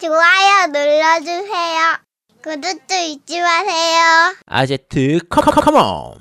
[0.00, 1.98] 좋아요 눌러주세요.
[2.42, 4.34] 구독도 잊지 마세요.
[4.46, 6.18] 아제트 컴컴컴온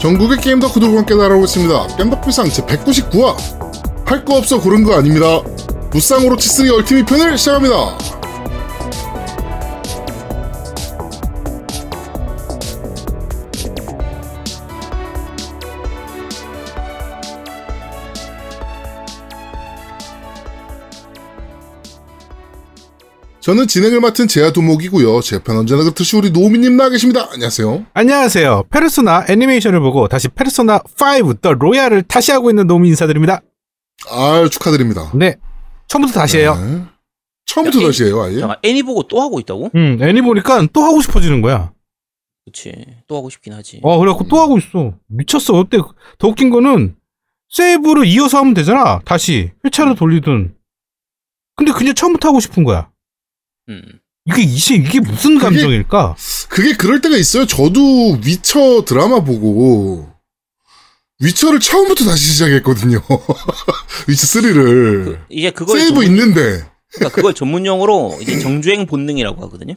[0.00, 1.96] 전국의 게임 덕후들과 함께 날아오고 있습니다.
[1.96, 3.36] 겜 덕비상 제 199화.
[4.06, 5.42] 할 거 없어 고른 거 아닙니다.
[5.92, 7.98] 무쌍으로 치쓰리 얼티밋 편을 시작합니다.
[23.48, 25.22] 저는 진행을 맡은 제야 도목이고요.
[25.22, 27.30] 제 편 언제나 그렇듯이 우리 노미님 나와 계십니다.
[27.32, 27.86] 안녕하세요.
[27.94, 28.64] 안녕하세요.
[28.70, 33.40] 페르소나 애니메이션을 보고 다시 페르소나 5 더 로얄을 다시 하고 있는 노미 인사드립니다.
[34.10, 35.10] 아 축하드립니다.
[35.14, 35.36] 네.
[35.86, 36.58] 처음부터 다시 해요.
[36.62, 36.84] 네.
[37.46, 38.38] 처음부터 야, 다시 해요, 아예.
[38.38, 39.70] 잠깐 애니 보고 또 하고 있다고?
[39.74, 41.72] 음, 애니 보니까 또 하고 싶어지는 거야.
[42.44, 42.70] 그치
[43.06, 44.92] 또 하고 싶긴 하지 어, 그래갖고 또 하고 있어.
[45.06, 45.54] 미쳤어.
[45.54, 45.78] 어때?
[46.18, 46.96] 더 웃긴 거는
[47.48, 49.00] 세이브를 이어서 하면 되잖아.
[49.06, 49.52] 다시.
[49.64, 50.54] 회차로 돌리든.
[51.56, 52.90] 근데 그냥 처음부터 하고 싶은 거야.
[53.68, 53.82] 음.
[54.26, 56.16] 이게, 이게, 이게 무슨 그게- 감정일까?
[56.48, 57.46] 그게 그럴 때가 있어요.
[57.46, 60.08] 저도 위쳐 드라마 보고
[61.20, 63.00] 위쳐를 처음부터 다시 시작했거든요.
[64.06, 64.54] 위쳐 3를
[65.04, 69.74] 그, 이제 그걸 세이브 전문, 있는데 그러니까 그걸 전문 용어로 이제 정주행 본능이라고 하거든요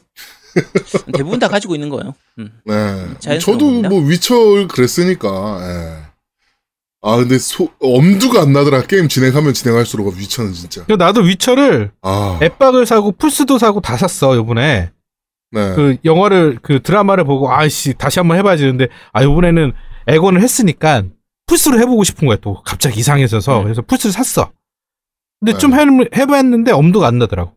[1.14, 2.52] 대부분 다 가지고 있는 거예요 음.
[2.66, 3.40] 네.
[3.40, 3.90] 저도 겁니다.
[3.90, 5.60] 뭐 위쳐를 그랬으니까.
[5.62, 6.11] 예.
[7.04, 8.84] 아 근데 소, 엄두가 안 나더라.
[8.84, 10.86] 게임 진행하면 진행할수록 위쳐는 진짜.
[10.86, 12.40] 그래서 나도 위쳐를 아.
[12.42, 14.92] 앱박을 사고 플스도 사고 다 샀어, 요번에.
[15.54, 15.76] 네.
[15.76, 19.74] 그 영화를 그 드라마를 보고 아이씨 다시 한번 해봐야지 근데 아 이번에는
[20.08, 21.04] 액원을 했으니까
[21.46, 23.64] 플스로 해보고 싶은 거야 또 갑자기 이상해져서 음.
[23.64, 24.54] 그래서 플스를 샀어.
[25.40, 25.58] 근데 네.
[25.58, 25.86] 좀 해,
[26.16, 27.54] 해봤는데 엄두가 안 나더라고.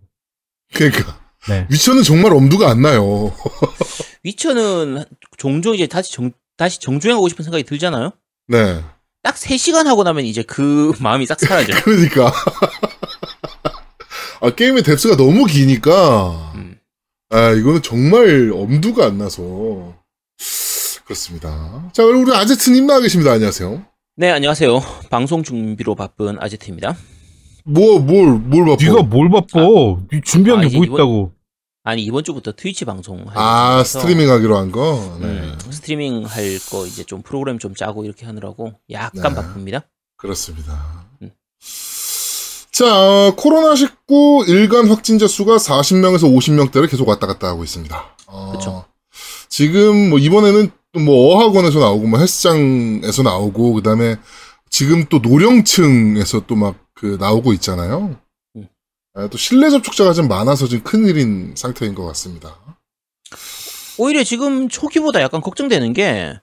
[0.74, 1.66] 그러니까 네.
[1.70, 3.32] 위쳐는 정말 엄두가 안 나요.
[4.24, 5.04] 위쳐는
[5.36, 8.12] 종종 이제 다시 정 다시 정주행하고 싶은 생각이 들잖아요
[8.48, 8.80] 네.
[9.24, 12.32] 딱 3시간 하고 나면 이제 그 마음이 싹 사라져 그러니까.
[14.40, 16.52] 아, 게임의 뎁스가 너무 기니까.
[16.54, 16.78] 음.
[17.30, 19.94] 아, 이거는 정말 엄두가 안 나서.
[21.04, 21.90] 그렇습니다.
[21.92, 23.32] 자, 그럼 우리 아제트님 나와 계십니다.
[23.32, 23.84] 안녕하세요.
[24.16, 26.96] 네 안녕하세요 방송 준비로 바쁜 아제트입니다
[27.64, 28.84] 뭐, 뭘, 뭘 바빠?
[28.84, 29.58] 네가 뭘 바빠?
[30.12, 31.32] 네 준비한 아, 게 이제 뭐 이번- 있다고?
[31.84, 35.18] 아니 이번 주부터 트위치 방송 아, 스트리밍 하기로 한 거?
[35.20, 35.26] 네.
[35.26, 39.34] 음, 스트리밍 할 거 이제 좀 프로그램 좀 짜고 이렇게 하느라고 약간 네.
[39.34, 39.82] 바쁩니다.
[40.16, 41.04] 그렇습니다.
[41.20, 41.30] 음.
[42.72, 48.16] 자, 어, 코로나 19 일간 확진자 수가 40명에서 50명대를 계속 왔다 갔다 하고 있습니다.
[48.26, 48.84] 어, 그쵸.
[49.48, 54.16] 지금 뭐 이번에는 또뭐 어학원에서 나오고 뭐 헬스장에서 나오고 그다음에
[54.70, 58.16] 지금 또 노령층에서 또 막 그 나오고 있잖아요.
[59.16, 59.20] 음.
[59.20, 62.56] 아, 또 실내 접촉자가 좀 많아서 좀 큰일인 상태인 것 같습니다.
[63.98, 66.34] 오히려 지금 초기보다 약간 걱정되는 게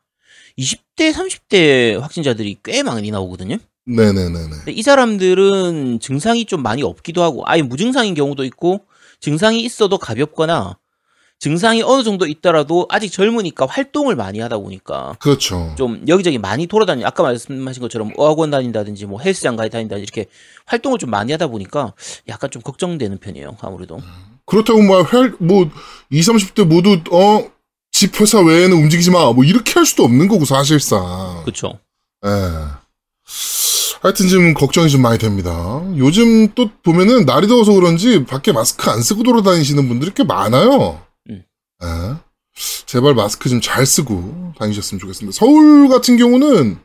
[0.57, 3.57] 20대, 30대 확진자들이 꽤 많이 나오거든요.
[3.85, 4.55] 네네네네.
[4.69, 8.85] 이 사람들은 증상이 좀 많이 없기도 하고 아예 무증상인 경우도 있고
[9.19, 10.77] 증상이 있어도 가볍거나
[11.41, 15.73] 증상이 어느 정도 있더라도 아직 젊으니까 활동을 많이 하다 보니까 그렇죠.
[15.75, 20.29] 좀 여기저기 많이 돌아다니 아까 말씀하신 것처럼 어학원 다닌다든지 뭐 헬스장 가야 다닌다든지 이렇게
[20.67, 21.93] 활동을 좀 많이 하다 보니까
[22.27, 23.99] 약간 좀 걱정되는 편이에요 아무래도
[24.45, 25.69] 그렇다고 뭐, 헬, 뭐,
[26.11, 27.49] 20, 30대 모두, 어,
[27.91, 29.31] 집 회사 외에는 움직이지 마.
[29.31, 31.41] 뭐, 이렇게 할 수도 없는 거고, 사실상.
[31.43, 31.79] 그렇죠
[32.25, 32.29] 예.
[34.01, 35.81] 하여튼 좀 걱정이 좀 많이 됩니다.
[35.95, 40.99] 요즘 또 보면은 날이 더워서 그런지 밖에 마스크 안 쓰고 돌아다니시는 분들이 꽤 많아요.
[41.83, 42.17] 음.
[42.17, 42.31] 예.
[42.85, 45.35] 제발 마스크 좀 잘 쓰고 다니셨으면 좋겠습니다.
[45.37, 46.77] 서울 같은 경우는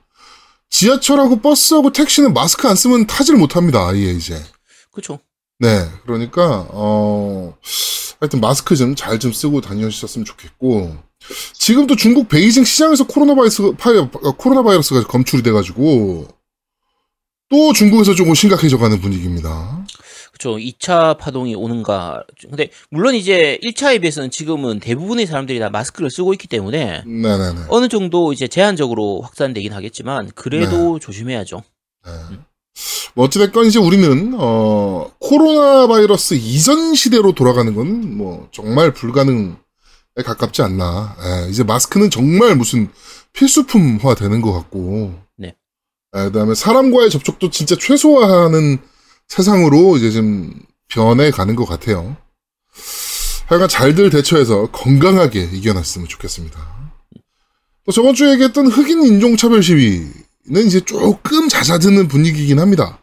[0.70, 3.86] 지하철하고 버스하고 택시는 마스크 안 쓰면 타질 못합니다.
[3.88, 4.42] 아예 이제.
[4.92, 5.18] 그렇죠
[5.58, 7.54] 네, 그러니까 어
[8.20, 10.96] 하여튼 마스크 좀 잘좀 쓰고 다니셨으면 좋겠고
[11.54, 16.28] 지금도 중국 베이징 시장에서 코로나 바이러스 파이, 어, 코로나 바이러스가 검출이 돼가지고
[17.48, 19.84] 또 중국에서 조금 심각해져가는 분위기입니다.
[20.38, 20.58] 그렇죠.
[20.58, 22.22] 2차 파동이 오는가.
[22.48, 27.60] 근데 물론 이제 1차에 비해서는 지금은 대부분의 사람들이 다 마스크를 쓰고 있기 때문에 네네네.
[27.68, 31.62] 어느 정도 이제 제한적으로 확산되긴 하겠지만 그래도 조심해야죠.
[32.04, 32.12] 네.
[33.14, 37.86] 뭐 어찌됐건 이제 우리는 어 코로나 바이러스 이전 시대로 돌아가는 건
[38.16, 39.54] 뭐 정말 불가능에
[40.24, 41.16] 가깝지 않나.
[41.46, 42.90] 예, 이제 마스크는 정말 무슨
[43.32, 45.14] 필수품화 되는 것 같고.
[45.36, 45.54] 네.
[46.16, 48.78] 예, 그 다음에 사람과의 접촉도 진짜 최소화하는
[49.28, 50.52] 세상으로 이제 좀
[50.88, 52.16] 변해 가는 것 같아요.
[53.46, 56.58] 하여간 잘들 대처해서 건강하게 이겨냈으면 좋겠습니다.
[57.84, 62.98] 또 저번 주에 얘기했던 흑인 인종차별 시위는 이제 조금 잦아드는 분위기긴 합니다.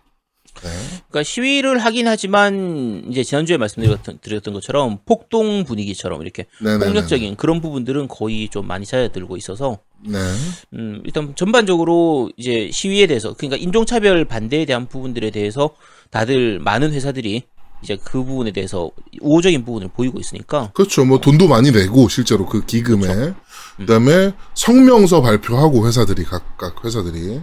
[0.53, 6.85] 그러니까 시위를 하긴 하지만 이제 지난주에 말씀드렸던 드렸던 것처럼 폭동 분위기처럼 이렇게 네네네.
[6.85, 10.17] 폭력적인 그런 부분들은 거의 좀 많이 잦아들고 있어서 네.
[10.73, 15.75] 음, 일단 전반적으로 이제 시위에 대해서 그러니까 인종차별 반대에 대한 부분들에 대해서
[16.13, 17.43] 다들 많은 회사들이
[17.83, 21.03] 이제 그 부분에 대해서 우호적인 부분을 보이고 있으니까 그렇죠.
[21.03, 23.35] 뭐 돈도 많이 내고 실제로 그 기금에 그렇죠.
[23.77, 27.41] 그다음에 성명서 발표하고 회사들이 각각 회사들이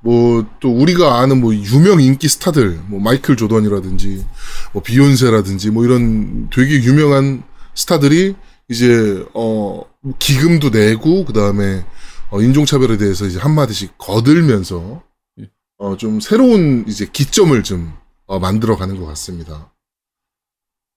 [0.00, 4.24] 뭐 또 우리가 아는 뭐 유명 인기 스타들 뭐 마이클 조던이라든지
[4.72, 7.42] 뭐 비욘세라든지 뭐 이런 되게 유명한
[7.74, 8.36] 스타들이
[8.68, 9.82] 이제 어
[10.20, 11.84] 기금도 내고 그다음에
[12.30, 15.11] 어 인종차별에 대해서 이제 한 마디씩 거들면서 음.
[15.82, 17.92] 어 좀 새로운 이제 기점을 좀
[18.26, 19.72] 어, 만들어 가는 것 같습니다.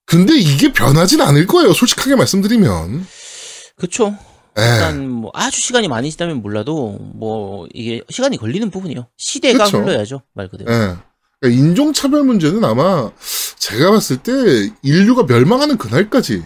[0.06, 1.72] 근데 이게 변하진 않을 거예요.
[1.72, 3.04] 솔직하게 말씀드리면.
[3.76, 4.16] 그쵸
[4.58, 4.62] 예.
[4.62, 9.78] 일단 뭐 아주 시간이 많이 지나면 몰라도 뭐 이게 시간이 걸리는 부분이요 시대가 그쵸.
[9.82, 10.96] 흘러야죠 말 그대로 예.
[11.40, 13.10] 그러니까 인종차별 문제는 아마
[13.58, 14.32] 제가 봤을 때
[14.82, 16.44] 인류가 멸망하는 그날까지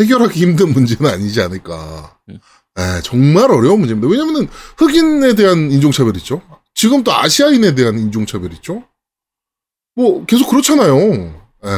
[0.00, 2.18] 해결하기 힘든 문제는 아니지 않을까.
[2.30, 2.38] 음.
[2.78, 4.08] 예, 정말 어려운 문제입니다.
[4.08, 4.48] 왜냐면은
[4.78, 6.40] 흑인에 대한 인종차별 있죠.
[6.74, 8.84] 지금 또 아시아인에 대한 인종차별 있죠.
[9.94, 10.96] 뭐 계속 그렇잖아요.
[11.64, 11.70] 예.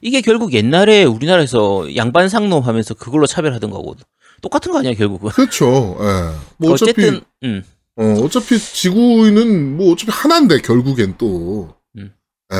[0.00, 3.96] 이게 결국 옛날에 우리나라에서 양반 상놈 하면서 그걸로 차별하던 거고
[4.42, 5.96] 똑같은 거 아니야 결국은 그렇죠.
[6.00, 6.36] 예.
[6.58, 7.62] 뭐 어차피 어쨌든 음,
[7.96, 11.74] 어, 어차피 지구인은 뭐 어차피 하나인데 결국엔 또.
[11.96, 12.12] 음.
[12.52, 12.56] 에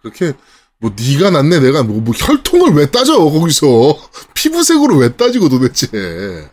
[0.00, 0.32] 그렇게
[0.78, 3.96] 뭐 네가 낫네 내가 뭐, 뭐 혈통을 왜 따져 거기서
[4.34, 6.50] 피부색으로 왜 따지고 도대체.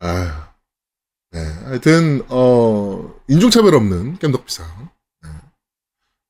[0.00, 0.47] 아,
[1.30, 4.64] 네, 하여튼 어 인종차별 없는 깸덕비상.
[5.22, 5.28] 네.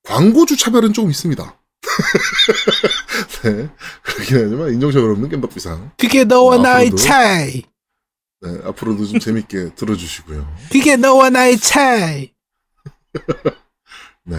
[0.03, 1.57] 광고주 차별은 조금 있습니다.
[3.43, 3.69] 네,
[4.03, 5.91] 그렇긴 하지만 인종차별 없는 깸덕비상.
[5.97, 6.95] 그게 너와 어, 나의?
[6.95, 7.63] 차이.
[8.41, 10.55] 네, 앞으로도 좀 재밌게 들어주시고요.
[10.71, 12.31] 그게 너와 나의 차이.
[14.25, 14.37] 네.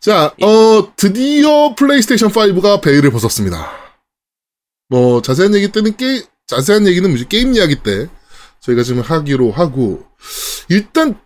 [0.00, 3.70] 자, 어, 드디어 플레이스테이션 5가 베일을 벗었습니다.
[4.88, 8.08] 뭐, 자세한 얘기 때는 게, 자세한 얘기는 게임 이야기 때
[8.62, 10.04] 저희가 지금 하기로 하고,
[10.68, 11.18] 일단,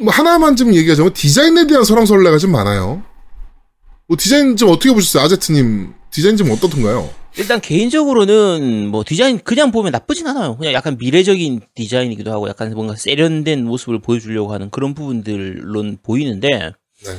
[0.00, 3.02] 뭐 하나만 좀 얘기하자면 디자인에 대한 설왕설래가 좀 많아요.
[4.06, 5.24] 뭐 디자인 좀 어떻게 보셨어요?
[5.24, 7.10] 아제트님, 디자인 좀 어떻던가요?
[7.36, 10.56] 일단 개인적으로는 뭐 디자인 그냥 보면 나쁘진 않아요.
[10.56, 17.18] 그냥 약간 미래적인 디자인이기도 하고 약간 뭔가 세련된 모습을 보여주려고 하는 그런 부분들론 보이는데 네.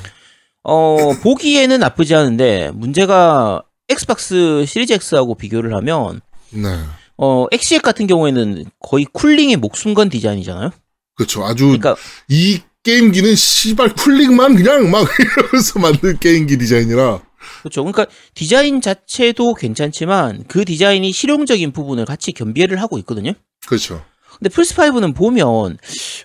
[0.64, 6.22] 어 보기에는 나쁘지 않은데 문제가 엑스박스 시리즈 X하고 비교를 하면
[6.52, 6.70] 네.
[7.18, 10.72] 어 엑시엑 같은 경우에는 거의 cooling에 목숨 건 디자인이잖아요.
[11.16, 11.46] 그렇죠.
[11.46, 11.96] 아주, 그러니까
[12.28, 17.22] 이 게임기는 씨발 cooling만 그냥 막 이러면서 만든 게임기 디자인이라,
[17.60, 17.84] 그렇죠.
[17.84, 23.34] 그러니까 디자인 자체도 괜찮지만 그 디자인이 실용적인 부분을 같이 겸비를 하고 있거든요.
[23.66, 24.04] 그렇죠.
[24.38, 25.78] 근데 플스5는 보면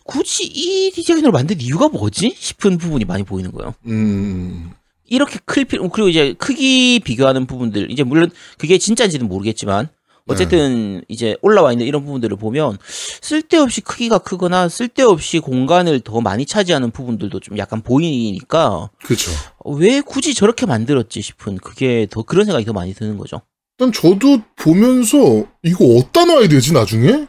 [0.04, 2.34] 굳이 이 디자인으로 만든 이유가 뭐지?
[2.36, 3.74] 싶은 부분이 많이 보이는 거예요.
[3.86, 4.72] 음,
[5.06, 9.88] 이렇게 클 필요, 그리고 이제 크기 비교하는 부분들, 이제 물론 그게 진짜인지는 모르겠지만,
[10.26, 12.78] 어쨌든 이제 올라와 있는 이런 부분들을 보면
[13.20, 19.30] 쓸데없이 크기가 크거나 쓸데없이 공간을 더 많이 차지하는 부분들도 좀 약간 보이니까 그렇죠.
[19.64, 23.42] 왜 굳이 저렇게 만들었지 싶은 그게 더 그런 생각이 더 많이 드는 거죠.
[23.78, 27.26] 일단 저도 보면서 이거 어디다 놔야 되지 나중에?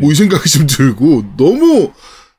[0.00, 1.92] 뭐 이 생각이 좀 들고 너무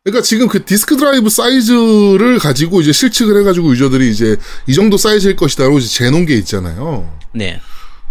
[0.04, 4.36] 그러니까 지금 그 디스크 드라이브 사이즈를 가지고 이제 실측을 해가지고 유저들이 이제
[4.68, 7.10] 이 정도 사이즈일 것이다라고 이제 재놓은 게 있잖아요.
[7.34, 7.60] 네.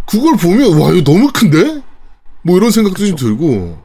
[0.07, 1.83] 그걸 보면 와 이거 너무 큰데?
[2.43, 3.79] 뭐 이런 생각도 좀 들고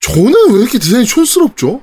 [0.00, 1.82] 저는 왜 이렇게 디자인이 촌스럽죠?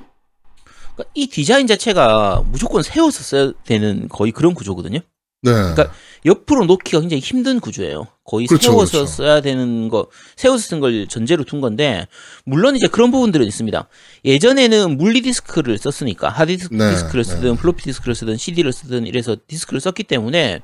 [0.95, 5.00] 그러니까 이 디자인 자체가 무조건 세워서 써야 되는 거의 그런 구조거든요.
[5.44, 5.52] 네.
[5.52, 5.92] 그러니까
[6.26, 8.07] 옆으로 놓기가 굉장히 힘든 구조예요.
[8.26, 9.06] 거의 그렇죠, 세워서 그렇죠.
[9.06, 12.07] 써야 되는 거, 세워서 쓴 걸 전제로 둔 건데,
[12.44, 13.88] 물론 이제 그런 부분들은 있습니다.
[14.26, 19.80] 예전에는 물리 디스크를 썼으니까, 하드 디스크를 네, 쓰든, 플로피 디스크를 쓰든, CD를 쓰든 이래서 디스크를
[19.80, 20.62] 썼기 때문에,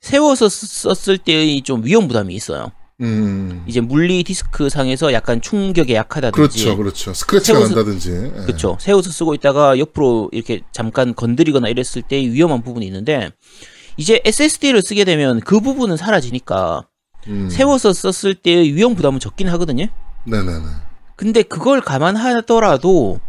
[0.00, 2.70] 세워서 쓰- 썼을 때의 좀 위험 부담이 있어요.
[3.00, 3.62] 음.
[3.66, 6.36] 이제 물리 디스크 상에서 약간 충격에 약하다든지.
[6.64, 7.14] 그렇죠, 그렇죠.
[7.14, 8.10] 스크래치가 세워서- 난다든지.
[8.12, 8.42] 예.
[8.46, 8.76] 그렇죠.
[8.80, 13.30] 세워서 쓰고 있다가 옆으로 이렇게 잠깐 건드리거나 이랬을 때 위험한 부분이 있는데
[13.96, 16.86] 이제 SSD를 쓰게 되면 그 부분은 사라지니까
[17.28, 17.48] 음.
[17.50, 19.86] 세워서 썼을 때의 위험 부담은 적긴 하거든요.
[20.24, 20.64] 네네네.
[21.16, 23.20] 근데 그걸 감안하더라도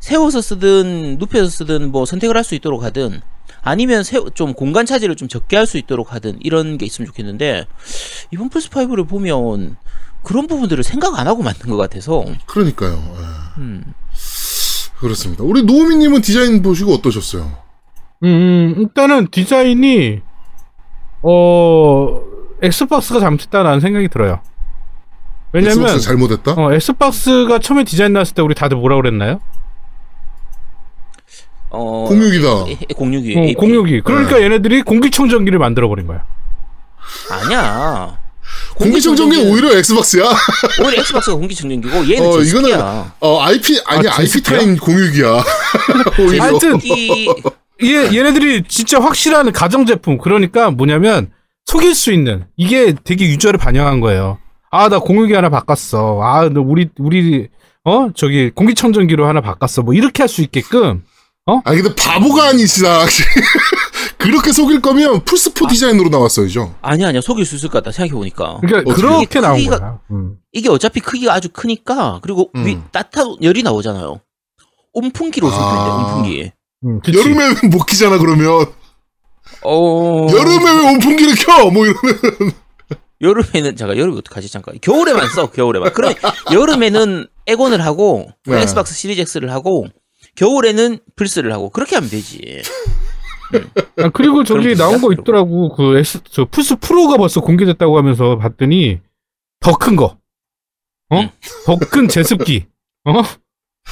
[0.00, 3.20] 세워서 쓰든 눕혀서 쓰든 뭐 선택을 할 수 있도록 하든
[3.62, 7.66] 아니면 세, 좀 공간 차지를 좀 적게 할 수 있도록 하든 이런 게 있으면 좋겠는데
[8.32, 9.76] 이번 플스 5를 보면
[10.22, 12.92] 그런 부분들을 생각 안 하고 만든 것 같아서 그러니까요.
[12.94, 13.60] 예.
[13.60, 13.94] 음,
[14.98, 15.44] 그렇습니다.
[15.44, 17.56] 우리 노우미님은 디자인 보시고 어떠셨어요?
[18.24, 20.20] 음, 일단은 디자인이
[21.22, 22.20] 어
[22.62, 24.40] 엑스박스가 잘못했다라는 생각이 들어요.
[25.52, 26.52] 왜냐면 엑스박스 잘못했다?
[26.56, 29.40] 어 엑스박스가 처음에 디자인 나왔을 때 우리 다들 뭐라 그랬나요?
[31.72, 32.48] 어, 공유기다.
[32.68, 33.34] 에- 에- 공유기.
[33.36, 33.58] 어.
[33.58, 34.00] 공유기.
[34.02, 36.24] 그러니까 얘네들이 공기청정기를 만들어 버린 거야.
[37.30, 38.18] 아니야.
[38.74, 40.24] 공기청정기 오히려 엑스박스야.
[40.84, 42.38] 오히려 엑스박스가 공기청정기고 얘는 어.
[42.40, 42.80] 이거는
[43.20, 44.42] 어 IP 아니 아, IP?
[44.42, 45.42] 타임 공유기야.
[46.20, 46.42] 오히려.
[46.42, 50.18] 하여튼 이얘 얘네들이 진짜 확실한 가정 제품.
[50.18, 51.30] 그러니까 뭐냐면
[51.66, 54.38] 속일 수 있는 이게 되게 유저를 반영한 거예요.
[54.70, 56.20] 아 나 공유기 하나 바꿨어.
[56.22, 57.48] 아너 우리 우리
[57.84, 59.82] 어 저기 공기청정기로 하나 바꿨어.
[59.82, 61.02] 뭐 이렇게 할 수 있게끔
[61.64, 63.04] 아니 근데 바보가 아니시다.
[64.18, 66.76] 그렇게 속일 거면 풀스포 디자인으로 나왔어야죠.
[66.82, 68.58] 아니야 아니야 속일 수 있을 것 같다 생각해 보니까.
[68.60, 69.98] 그러니까 그렇게 나온 크기가- 거야.
[70.12, 70.36] 음.
[70.52, 72.64] 이게 어차피 크기가 아주 크니까 그리고 음.
[72.66, 74.20] 위 따뜻한 열이 나오잖아요.
[74.92, 75.50] 온풍기로 아.
[75.50, 76.52] 속이는데 온풍기.
[76.84, 77.18] 음, 그치.
[77.18, 78.66] 여름에 못 키잖아 그러면.
[79.64, 81.70] 어 여름에 왜 온풍기를 켜?
[81.70, 82.52] 뭐 이러면.
[83.20, 85.92] 여름에는 잠깐 여름에 어떡하지 잠깐 겨울에만 써 겨울에만.
[85.92, 86.14] 그럼
[86.52, 88.62] 여름에는 에어컨을 하고 네.
[88.62, 89.86] 엑스박스 시리즈 X를 하고
[90.36, 92.62] 겨울에는 플스를 하고 그렇게 하면 되지.
[93.98, 95.12] 아, 그리고 저기 나온 거?
[95.12, 95.74] 있더라고.
[95.74, 99.00] 그 S, 저 플스 프로가 벌써 공개됐다고 하면서 봤더니
[99.60, 100.16] 더 큰 거.
[101.10, 101.16] 어?
[101.20, 101.30] 응.
[101.66, 102.64] 더큰 제습기.
[103.04, 103.12] 어?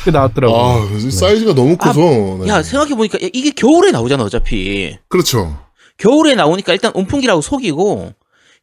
[0.05, 0.57] 그 나왔더라고.
[0.57, 2.01] 아 사이즈가 너무 커서.
[2.01, 2.49] 네.
[2.49, 4.97] 야 생각해 보니까 이게 겨울에 나오잖아 어차피.
[5.09, 5.59] 그렇죠.
[5.99, 8.13] 겨울에 나오니까 일단 온풍기라고 속이고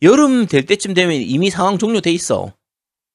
[0.02, 2.54] 여름 될 때쯤 되면 이미 상황 종료돼 있어.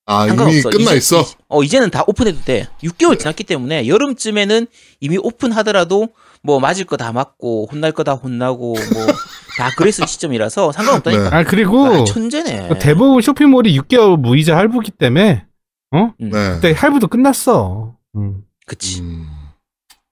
[0.06, 0.70] 아 이미 상관없어.
[0.70, 1.20] 끝나 이제- 있어.
[1.20, 2.68] 이- 어 이제는 다 오픈해도 돼.
[2.82, 4.66] 6개월 지났기 때문에 여름쯤에는
[5.00, 6.08] 이미 오픈하더라도
[6.42, 9.06] 뭐 맞을 거 다 맞고 혼날 거 다 혼나고 뭐
[9.58, 11.30] 다 그랬을 시점이라서 상관없다니까.
[11.30, 11.36] 네.
[11.36, 12.78] 아, 그리고 아, 천재네.
[12.80, 15.44] 대부분 쇼핑몰이 6개월 무이자 할부기 때문에
[15.94, 16.30] 음, 네.
[16.30, 17.94] 그때 할부도 끝났어.
[18.16, 18.42] 음.
[18.66, 19.00] 그치.
[19.00, 19.26] 음,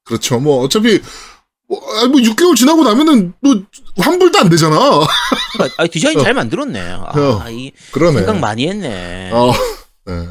[0.04, 0.38] 그렇죠.
[0.38, 1.00] 뭐 어차피
[1.68, 3.54] 뭐, 아니, 뭐 6개월 지나고 나면은 뭐
[3.99, 4.76] 환불도 안 되잖아.
[5.78, 6.80] 아, 디자인 잘 만들었네.
[6.92, 7.40] 어.
[7.42, 8.18] 아, 이 그러네.
[8.18, 9.30] 생각 많이 했네.
[9.32, 9.52] 어,
[10.11, 10.29] 네.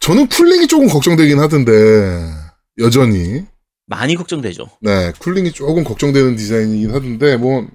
[0.00, 1.72] 저는 cooling이 조금 걱정되긴 하던데
[2.78, 3.44] 여전히
[3.86, 4.68] 많이 걱정되죠.
[4.80, 7.66] 네 cooling이 조금 걱정되는 디자인이긴 하던데 뭐.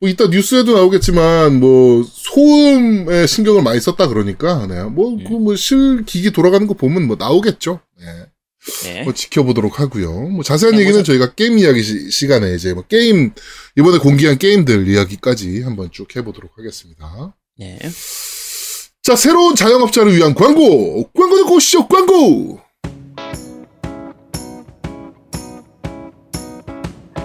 [0.00, 4.84] 뭐 이따 뉴스에도 나오겠지만 뭐 소음에 신경을 많이 썼다 그러니까 네.
[4.84, 7.80] 뭐그뭐실 기기 돌아가는 거 보면 뭐 나오겠죠.
[7.98, 8.06] 네.
[8.84, 9.02] 네.
[9.02, 10.12] 뭐 지켜보도록 하고요.
[10.28, 13.32] 뭐 자세한 네, 얘기는 뭐 저희가 게임 이야기 시, 간에 이제 뭐 게임
[13.76, 17.34] 이번에 공개한 게임들 이야기까지 한번 쭉 해보도록 하겠습니다.
[17.56, 17.78] 네.
[19.02, 22.58] 자 새로운 자영업자를 위한 광고 광고 듣고 오시죠 광고.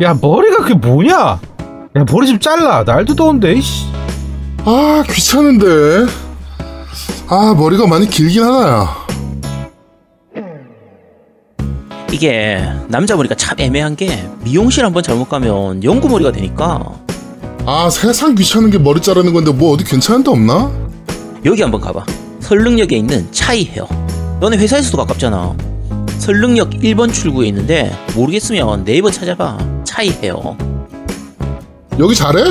[0.01, 1.15] 야, 머리가 그게 뭐냐?
[1.15, 1.39] 야,
[2.11, 2.83] 머리 좀 잘라.
[2.83, 3.85] 날도 더운데, 이씨.
[4.65, 5.65] 아 귀찮은데.
[7.27, 9.03] 아 머리가 많이 길긴 하나야.
[12.11, 16.79] 이게 남자 머리가 참 애매한 게 미용실 한번 잘못 가면 연구 머리가 되니까
[17.65, 20.71] 아 세상 귀찮은 게 머리 자르는 건데 뭐 어디 괜찮은 데 없나?
[21.45, 22.05] 여기 한번 가봐.
[22.39, 23.87] 설릉역에 있는 차이 헤어.
[24.39, 25.55] 너네 회사에서도 가깝잖아.
[26.19, 29.57] 설릉역 1번 출구에 있는데 모르겠으면 네이버 찾아봐.
[29.83, 30.55] 차이 헤어.
[31.99, 32.43] 여기 잘해?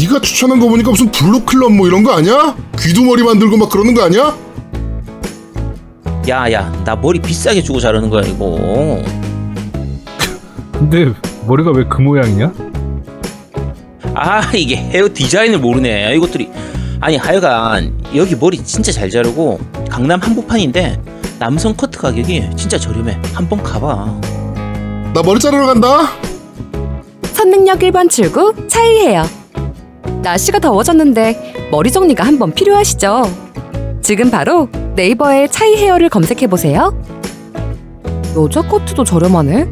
[0.00, 2.56] 네가 추천한 거 보니까 무슨 블루클럽 뭐 이런 거 아니야?
[2.78, 4.36] 귀도 머리 만들고 막 그러는 거 아니야?
[6.28, 9.02] 야야 나 머리 비싸게 주고 자르는 거야 이거.
[10.72, 11.12] 근데
[11.46, 12.52] 머리가 왜 그 모양이냐?
[14.14, 16.14] 아 이게 헤어 디자인을 모르네.
[16.16, 16.48] 이것들이
[17.00, 21.00] 아니 하여간 여기 머리 진짜 잘 자르고 강남 한복판인데
[21.38, 23.16] 남성 커트 가격이 진짜 저렴해.
[23.32, 24.20] 한번 가봐.
[25.14, 26.08] 나 머리 자르러 간다.
[27.32, 29.22] 선능력 1번 출구 차이해요.
[30.22, 33.22] 날씨가 더워졌는데 머리 정리가 한번 필요하시죠?
[34.02, 37.00] 지금 바로 네이버에 차이 헤어를 검색해 보세요.
[38.36, 39.70] 여자 커트도 저렴하네.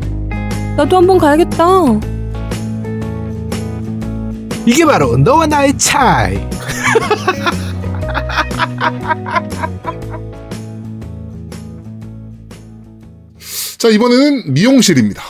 [0.77, 1.65] 나도 한번 가야겠다.
[4.67, 6.39] 이게 바로 너와 나의 차이.
[13.79, 15.23] 자, 이번에는 미용실입니다.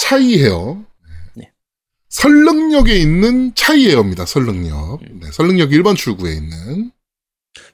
[0.00, 0.78] 차이 헤어.
[1.34, 1.50] 네.
[2.10, 4.26] 설릉역에 있는 차이 헤어입니다.
[4.26, 5.00] 설릉역.
[5.20, 6.92] 네, 설릉역 1번 출구에 있는.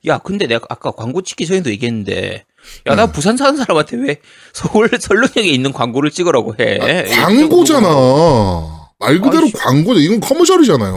[0.06, 2.44] 야, 근데 내가 아까 광고 찍기 전에도 얘기했는데,
[2.86, 3.12] 야, 나 네.
[3.12, 4.16] 부산 사는 사람한테 왜
[4.52, 7.04] 서울 설릉역에 있는 광고를 찍으라고 해?
[7.20, 8.90] 아, 광고잖아.
[8.98, 9.52] 말 그대로 아이씨.
[9.54, 10.00] 광고죠.
[10.00, 10.94] 이건 커머셜이잖아요.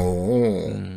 [0.75, 0.94] 음.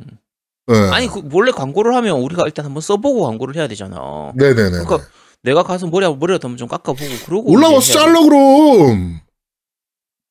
[0.69, 0.91] 네.
[0.91, 4.33] 아니, 그, 원래 광고를 하면 우리가 일단 한번 써보고 광고를 해야 되잖아.
[4.37, 4.71] 네네네.
[4.71, 5.01] 그러니까
[5.43, 7.51] 내가 가서 머리, 머리를 한번 좀 깎아보고, 그러고.
[7.51, 9.21] 올라와서 잘라, 그럼.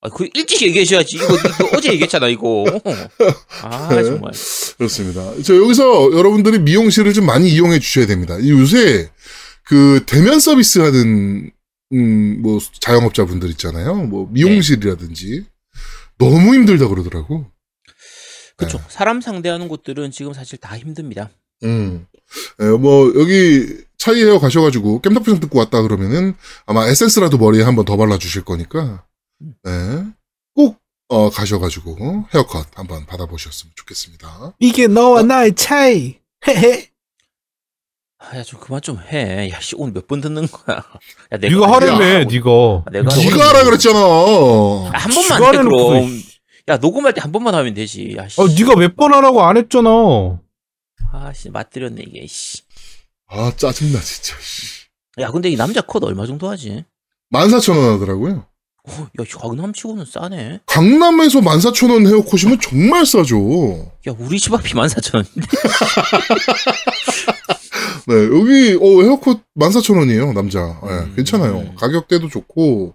[0.01, 1.17] 아, 그 일찍 얘기해줘야지.
[1.17, 2.65] 이거, 이거 어제 얘기했잖아, 이거.
[3.63, 4.03] 아, 네.
[4.03, 4.32] 정말.
[4.77, 5.34] 그렇습니다.
[5.44, 8.38] 저 여기서 여러분들이 미용실을 좀 많이 이용해 주셔야 됩니다.
[8.39, 9.10] 이 요새
[9.63, 11.51] 그 대면 서비스 하는
[11.94, 13.96] 음, 뭐 자영업자분들 있잖아요.
[13.96, 15.46] 뭐 미용실이라든지
[16.20, 17.46] 너무 힘들다 그러더라고.
[18.57, 18.79] 그쵸.
[18.89, 21.29] 사람 상대하는 곳들은 지금 사실 다 힘듭니다.
[21.63, 22.05] 음.
[22.61, 26.35] 예, 뭐, 여기 차이 헤어 가셔가지고 깸덕비상 듣고 왔다 그러면은
[26.65, 29.05] 아마 에센스라도 머리에 한 번 더 발라주실 거니까,
[29.63, 29.71] 네.
[30.55, 34.53] 꼭, 어, 가셔가지고 헤어컷 한번 받아보셨으면 좋겠습니다.
[34.59, 36.17] 이게 너와 나의 차이.
[36.47, 36.89] 헤헤.
[38.19, 39.49] 아, 야, 좀 그만 좀 해.
[39.51, 40.77] 야, 씨, 오늘 몇 번 듣는 거야.
[41.31, 42.49] 야, 내가 네가 하라며, 야, 네가.
[42.85, 43.97] 아, 내가 네가 하라 그랬잖아.
[43.99, 46.23] 아, 한 번만 해, 그럼.
[46.69, 48.15] 야, 녹음할 때 한 번만 하면 되지.
[48.17, 48.41] 야, 씨.
[48.41, 49.89] 아, 네가 몇 번 하라고 안 했잖아.
[51.12, 52.62] 아, 씨, 맞들였네, 이게, 씨.
[53.27, 54.36] 아, 짜증나, 진짜.
[54.41, 54.86] 씨.
[55.19, 56.83] 야, 근데 이 남자 컷 얼마 정도 하지?
[57.33, 58.45] 14,000원 하더라고요.
[58.89, 60.59] 어, 야, 강남 치고는 싸네.
[60.65, 63.91] 강남에서 14,000원 헤어컷이면 정말 싸죠.
[64.07, 65.47] 야, 우리 집 앞이 14,000원인데.
[68.07, 70.79] 네, 여기, 어, 헤어컷 14,000원이에요, 남자.
[70.83, 71.13] 네, 음.
[71.15, 71.74] 괜찮아요.
[71.75, 72.93] 가격대도 좋고,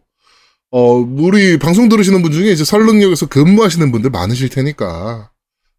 [0.73, 5.31] 어, 우리 방송 들으시는 분 중에 이제 설릉역에서 근무하시는 분들 많으실 테니까,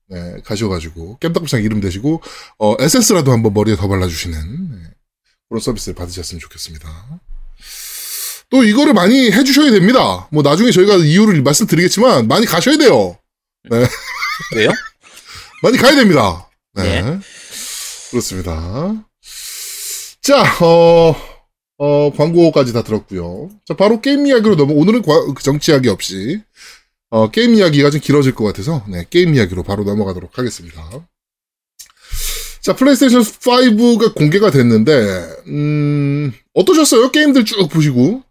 [0.07, 2.21] 네, 가셔가지고, 깸덕비상 이름 대시고,
[2.59, 4.37] 어, 에센스라도 한번 머리에 더 발라주시는,
[4.71, 4.77] 네,
[5.49, 6.87] 그런 서비스를 받으셨으면 좋겠습니다.
[8.51, 10.27] 또 이거를 많이 해주셔야 됩니다.
[10.31, 13.17] 뭐 나중에 저희가 이유를 말씀드리겠지만, 많이 가셔야 돼요.
[14.55, 14.69] 왜요?
[15.63, 16.47] 많이 가야 됩니다.
[16.75, 17.01] 네.
[17.01, 17.19] 네.
[18.11, 18.93] 그렇습니다.
[20.21, 21.32] 자, 어,
[21.83, 23.49] 어, 광고까지 다 들었고요.
[23.65, 26.41] 자, 바로 게임 이야기로 넘어, 오늘은 과- 그 정치 이야기 없이,
[27.09, 30.81] 어, 게임 이야기가 좀 길어질 것 같아서, 네, 게임 이야기로 바로 넘어가도록 하겠습니다.
[32.61, 34.93] 자, 플레이스테이션 5가 공개가 됐는데,
[35.47, 37.11] 음, 어떠셨어요?
[37.11, 38.23] 게임들 쭉 보시고.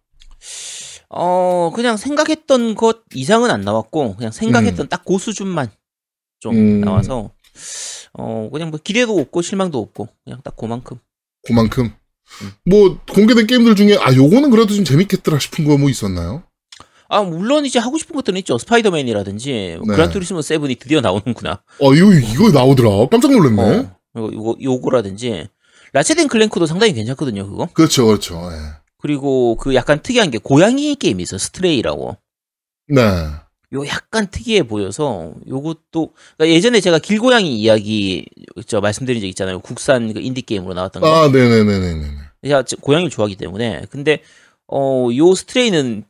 [1.11, 5.71] 어, 그냥 생각했던 것 이상은 안 나왔고, 그냥 생각했던 딱그 수준만
[6.41, 6.81] 좀 음.
[6.81, 7.33] 나와서,
[8.15, 10.97] 어, 그냥 뭐 기대도 없고 실망도 없고, 그냥 딱 그만큼.
[11.47, 11.93] 그만큼.
[12.43, 12.53] 음.
[12.65, 16.43] 뭐, 공개된 게임들 중에, 아, 요거는 그래도 좀 재밌겠더라 싶은 거 뭐 있었나요?
[17.09, 18.57] 아, 물론 이제 하고 싶은 것들은 있죠.
[18.59, 19.95] 스파이더맨이라든지, 뭐 네.
[19.95, 21.63] 그란투리스모 7이 드디어 나오는구나.
[21.81, 23.09] 어, 이거, 이거 나오더라.
[23.11, 23.63] 깜짝 놀랐네.
[24.15, 25.49] 어, 요거, 요거라든지,
[25.93, 27.69] 라쳇 앤 클랭크도 상당히 괜찮거든요, 그거.
[27.75, 28.35] 그렇죠, 그렇죠.
[28.53, 28.57] 예.
[28.99, 32.17] 그리고 그 약간 특이한 게 고양이 게임이 있어, 스트레이라고.
[32.89, 33.01] 네.
[33.75, 38.27] 요 약간 특이해 보여서 요것도 그러니까 예전에 제가 길고양이 이야기
[38.67, 39.61] 저 말씀드린 적 있잖아요.
[39.61, 41.09] 국산 그 인디 게임으로 나왔던 거.
[41.09, 42.07] 아, 네 네 네 네 네.
[42.45, 44.23] 제가 지- 고양이를 좋아하기 때문에 근데
[44.69, 46.05] 어 요 스트레이는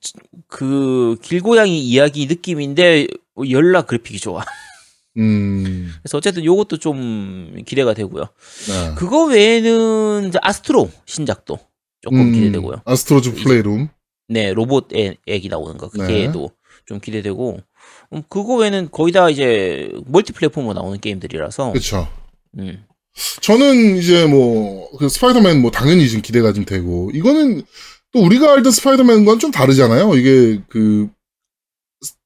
[0.49, 3.07] 그 길고양이 이야기 느낌인데
[3.51, 4.45] 열라 그래픽이 좋아.
[5.19, 8.25] 음, 그래서 어쨌든 요것도 좀 기대가 되고요.
[8.69, 8.95] 네.
[8.97, 11.59] 그거 외에는 아스트로 신작도
[12.01, 12.83] 조금 음, 기대되고요.
[12.85, 13.89] 아스트로즈 플레이룸.
[14.29, 15.91] 네, 로봇 애, 애기 나오는 거.
[15.91, 15.99] 네.
[16.07, 16.51] 그게도
[16.87, 17.59] 좀 기대되고.
[18.15, 21.73] 음, 그거 외에는 거의 다 이제 multi 플랫폼으로 나오는 게임들이라서.
[21.73, 22.09] 그쵸.
[22.59, 22.85] 음.
[23.41, 27.63] 저는 이제 뭐, 그 스파이더맨 뭐 당연히 지금 기대가 좀 되고, 이거는
[28.13, 30.15] 또 우리가 알던 스파이더맨과는 좀 다르잖아요.
[30.17, 31.09] 이게 그,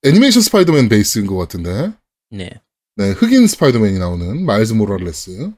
[0.04, 1.92] 애니메이션 스파이더맨 베이스인 것 같은데.
[2.30, 2.50] 네.
[2.96, 5.52] 네, 흑인 스파이더맨이 나오는 마일즈 모랄레스.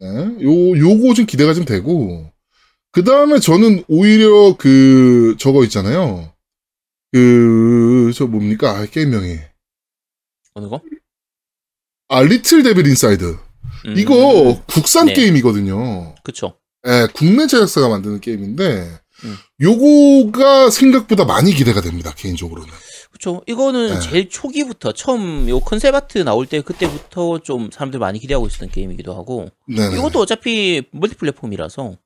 [0.00, 2.30] 네, 요, 요거 좀 기대가 좀 되고,
[2.92, 6.32] 그 다음에 저는 오히려 그, 저거 있잖아요.
[7.12, 8.70] 그, 저 뭡니까?
[8.70, 9.38] 아, 게임명이.
[10.54, 10.80] 어느 거?
[12.08, 13.36] 아, Little Devil Inside.
[13.86, 15.12] 음, 이거 국산 네.
[15.14, 16.14] 게임이거든요.
[16.22, 16.54] 그쵸.
[16.86, 18.90] 예, 국내 제작사가 만드는 게임인데,
[19.24, 19.36] 음.
[19.60, 22.72] 요거가 생각보다 많이 기대가 됩니다, 개인적으로는.
[23.10, 23.42] 그쵸.
[23.46, 24.00] 이거는 네.
[24.00, 29.14] 제일 초기부터, 처음 요 concept art 나올 때 그때부터 좀 사람들 많이 기대하고 있었던 게임이기도
[29.14, 29.48] 하고.
[29.68, 29.84] 네.
[29.92, 31.96] 이것도 어차피 multi platform이라서.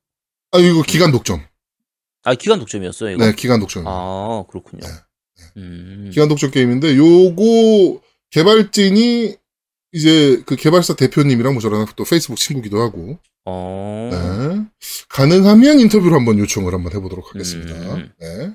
[0.52, 1.40] 아, 이거 기간 독점.
[2.24, 3.24] 아, 기간 독점이었어요, 이거?
[3.24, 3.84] 네, 기간 독점.
[3.86, 4.80] 아, 그렇군요.
[4.82, 4.88] 네,
[5.58, 6.10] 음.
[6.12, 9.36] 기간 독점 게임인데 요거 개발진이
[9.94, 14.10] 이제 그 개발사 대표님이랑 뭐 저랑 또 페이스북 친구기도 하고 어.
[14.12, 14.64] 네.
[15.08, 17.74] 가능하면 인터뷰를 한번 요청을 한번 해보도록 하겠습니다.
[17.94, 18.12] 음.
[18.20, 18.54] 네.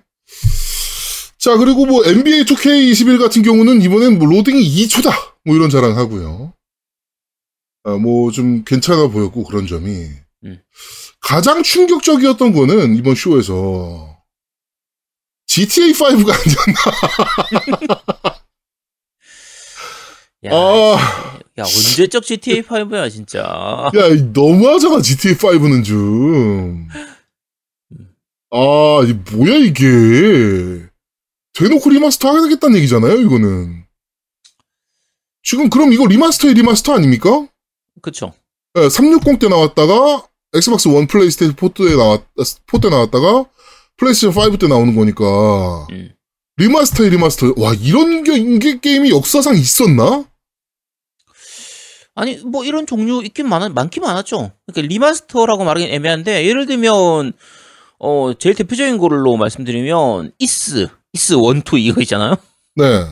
[1.37, 5.11] 자 그리고 뭐 NBA 2K21 같은 경우는 이번엔 뭐 로딩이 2초다
[5.45, 6.53] 뭐 이런 자랑하고요.
[7.85, 10.09] 아, 뭐 좀 괜찮아 보였고 그런 점이
[10.43, 10.61] 음.
[11.21, 14.17] 가장 충격적이었던 거는 이번 쇼에서
[15.47, 16.79] GTA 5가 아니었나.
[20.45, 21.39] 야, 아.
[21.57, 23.39] 야, 언제적 GTA5야, 진짜.
[23.95, 26.87] 야, 이 너무하잖아, GTA5는 좀.
[28.51, 30.87] 아, 이 뭐야, 이게.
[31.53, 33.83] 대놓고 remaster 하게 되겠다는 얘기잖아요, 이거는.
[35.43, 37.47] 지금 그럼 이거 remaster의 remaster 아닙니까?
[38.01, 38.33] 그쵸.
[38.77, 43.45] 예, 360 때 나왔다가, Xbox One PlayStation 4때 나왔, 4때 나왔다가,
[43.97, 45.87] 플레이스테이션 5 때 나오는 거니까.
[45.91, 46.13] 음.
[46.59, 47.53] remaster의 remaster.
[47.57, 50.25] 와, 이런 게, 이게 게임이 역사상 있었나?
[52.15, 54.51] 아니, 뭐 이런 종류 있긴 많, 많긴 많았죠.
[54.67, 57.31] 그러니까 remaster라고 말하기는 애매한데, 예를 들면,
[57.99, 62.35] 어, 제일 대표적인 걸로 말씀드리면, 이스, 이스 1, 2 이거 있잖아요?
[62.75, 63.05] 네.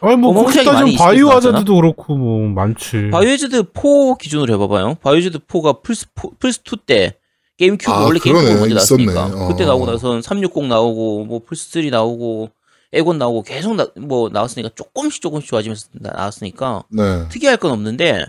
[0.00, 3.08] 아니 뭐 그렇게 따지면 Biohazard도 그렇고 뭐 많지.
[3.12, 4.96] Biohazard 4 기준으로 해봐봐요.
[4.96, 6.06] Biohazard 4가 플스
[6.40, 7.16] 플스 2 때
[7.56, 8.60] GameCube 아, 원래 GameCube 그러네.
[8.60, 9.26] 먼저 나왔으니까.
[9.26, 9.48] 어.
[9.48, 12.50] 그때 나오고 나선 360 나오고 뭐 플스 3 나오고
[12.96, 17.28] 엑원 나오고 계속 나, 뭐 나왔으니까 조금씩 조금씩 좋아지면서 나- 나왔으니까 네.
[17.28, 18.24] 특이할 건 없는데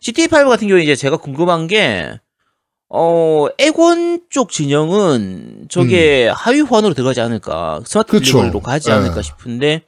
[0.00, 2.18] GTA 5 같은 경우에 이제 제가 궁금한 게
[2.88, 8.20] 어, 엑원 쪽 진영은 저게 하위 호환으로 들어가지 않을까 스마트 음.
[8.22, 8.94] delivery로 가지 네.
[8.94, 9.82] 않을까 싶은데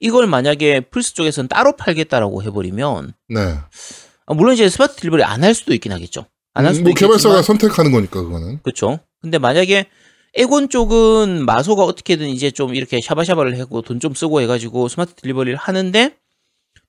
[0.00, 3.40] 이걸 만약에 플스 쪽에서는 따로 팔겠다라고 해버리면 네.
[4.26, 6.26] 아, 물론 이제 smart delivery 안 할 수도 있긴 하겠죠.
[6.54, 8.58] 안할 음, 수도 뭐 있겠지만 개발사가 선택하는 거니까 그거는.
[8.62, 8.98] 그렇죠.
[9.22, 9.86] 근데 만약에
[10.34, 15.56] 엑원 쪽은 마소가 어떻게든 이제 좀 이렇게 샤바샤바를 하고 돈 좀 쓰고 해가지고 smart delivery를
[15.58, 16.16] 하는데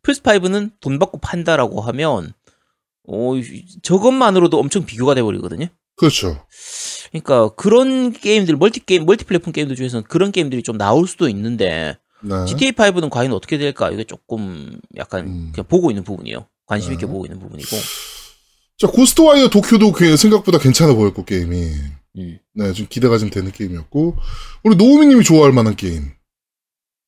[0.04, 2.34] 플스5는 돈 받고 판다라고 하면
[3.08, 3.34] 어,
[3.84, 5.68] 저것만으로도 엄청 비교가 돼버리거든요.
[5.96, 6.46] 그렇죠.
[7.12, 11.98] 그러니까 그런 게임들 multi 게임 multi platform 게임들 중에서는 그런 게임들이 좀 나올 수도 있는데
[12.22, 12.34] 네.
[12.46, 15.52] GTA5는 과연 어떻게 될까 이게 조금 약간 음.
[15.54, 16.48] 그냥 보고 있는 부분이에요.
[16.66, 17.12] 관심 있게 네.
[17.12, 17.70] 보고 있는 부분이고.
[18.80, 21.70] 자, Ghostwire Tokyo도 그 생각보다 괜찮아 보였고 게임이.
[22.18, 22.40] 음.
[22.54, 24.16] 네, 좀 기대가 좀 되는 게임이었고
[24.64, 26.12] 우리 노우미님이 좋아할 만한 게임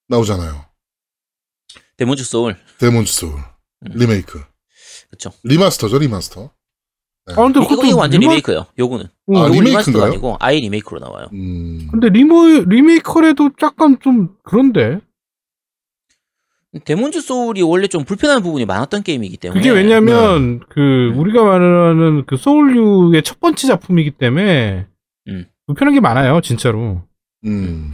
[0.08, 0.65] 나오잖아요.
[1.98, 2.58] Demon's Souls.
[2.80, 3.91] Demon's Souls 음.
[3.94, 4.44] 리메이크.
[5.12, 5.32] 그쵸.
[5.43, 6.52] remaster죠, remaster.
[7.28, 8.65] 아 근데 이거, 그것도 이거 완전 리마- remake예요.
[8.78, 9.06] 요거는.
[9.06, 9.63] 어, 아, 요거 remake인가요?
[9.69, 11.28] remaster가 아니고 아예 remake로 나와요.
[11.34, 11.88] 음.
[11.89, 15.00] 근데 리모 remake래도 약간 좀 그런데
[16.84, 20.82] 데몬즈 소울이 원래 좀 불편한 부분이 많았던 게임이기 때문에 그게 왜냐면 그
[21.13, 21.18] 음.
[21.20, 24.88] 우리가 말하는 그 소울류의 첫 번째 작품이기 때문에
[25.28, 25.46] 음.
[25.66, 27.02] 불편한 게 많아요 진짜로.
[27.46, 27.94] 음.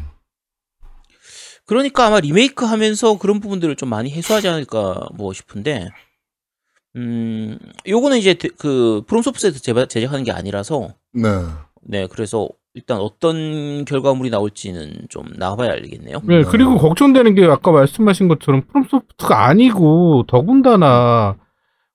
[1.65, 5.89] 그러니까 아마 리메이크 하면서 그런 부분들을 좀 많이 해소하지 않을까 뭐 싶은데
[6.98, 11.30] 음 요거는 이제 데- 그 프롬소프트에서 제작, 제작하는 게 아니라서 네.
[11.84, 16.22] 네 그래서 일단 어떤 결과물이 나올지는 좀 나와봐야 알겠네요.
[16.24, 21.38] 네, 그리고 걱정되는 게 아까 말씀하신 것처럼 FromSoft가 아니고 더군다나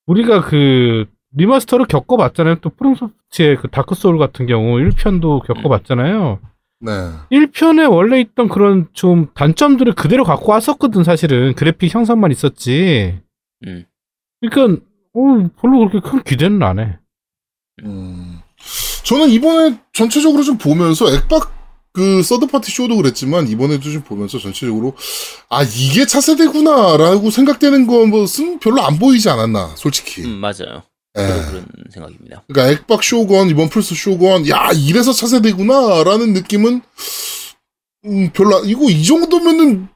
[0.07, 2.57] 우리가 그 remaster를 겪어봤잖아요.
[2.61, 6.41] 또 FromSoft 의 그 Dark Souls 같은 경우 1편도 겪어봤잖아요.
[6.81, 6.93] 네.
[7.33, 11.55] 1편에 원래 있던 그런 좀 단점들을 그대로 갖고 왔었거든, 사실은.
[11.55, 13.19] 그래픽 향상만 있었지.
[13.67, 13.85] 음.
[14.41, 14.83] 그러니까,
[15.15, 16.99] 어, 별로 그렇게 큰 기대는 안 해.
[17.85, 18.41] 음.
[19.05, 21.55] 저는 이번에 전체적으로 좀 보면서 액박
[21.93, 24.95] 그 third party 쇼도 그랬지만 이번에도 좀 보면서 전체적으로
[25.49, 30.23] 아 이게 차세대구나라고 생각되는 것은 별로 안 보이지 않았나 솔직히.
[30.25, 30.83] 음 맞아요.
[31.19, 31.23] 예.
[31.49, 32.43] 그런 생각입니다.
[32.49, 36.83] 그러니까 액박 쇼건 이번 플스 쇼건 야 이래서 차세대구나라는 느낌은
[38.07, 39.89] 음, 별로 안- 이거 이 정도면은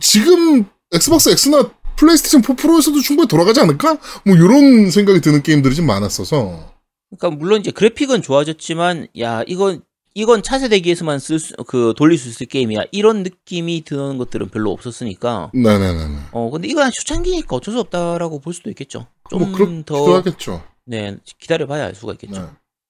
[0.00, 3.98] 지금 Xbox X나 PlayStation 4 Pro에서도 충분히 돌아가지 않을까?
[4.24, 6.72] 뭐 이런 생각이 드는 게임들이 좀 많았어서
[7.10, 9.82] 그러니까 물론 이제 그래픽은 좋아졌지만 야 이건
[10.14, 15.50] 이건 차세대기에서만 쓸 수 그 돌릴 수 있을 게임이야 이런 느낌이 드는 것들은 별로 없었으니까
[15.54, 16.16] 네네네네.
[16.32, 19.06] 어 근데 이건 초창기니까 어쩔 수 없다라고 볼 수도 있겠죠 뭐
[19.38, 20.64] 좀 그렇기도 더 하겠죠.
[20.86, 22.46] 네 기다려봐야 알 수가 있겠죠 네.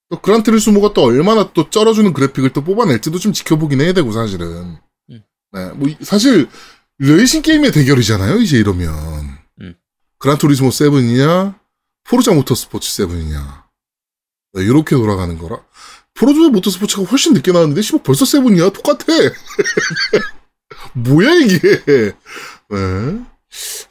[0.09, 4.77] 또 그란 트리스모가 또 얼마나 또 쩔어주는 그래픽을 또 뽑아낼지도 좀 지켜보긴 해야 되고 사실은.
[5.09, 5.23] 음.
[5.51, 6.47] 네, 뭐 이- 사실
[6.99, 8.37] 레이싱 게임의 대결이잖아요.
[8.37, 8.93] 이제 이러면
[9.61, 9.75] 음.
[10.19, 11.55] Gran Turismo 7이냐
[12.03, 13.63] Forza Motorsport 7이냐
[14.53, 15.63] 네, 이렇게 돌아가는 거라.
[16.15, 19.05] Forza Motorsport가 훨씬 늦게 나왔는데 씨발 벌써 7이야 똑같아.
[20.93, 21.59] 뭐야 이게?
[22.69, 23.25] 네.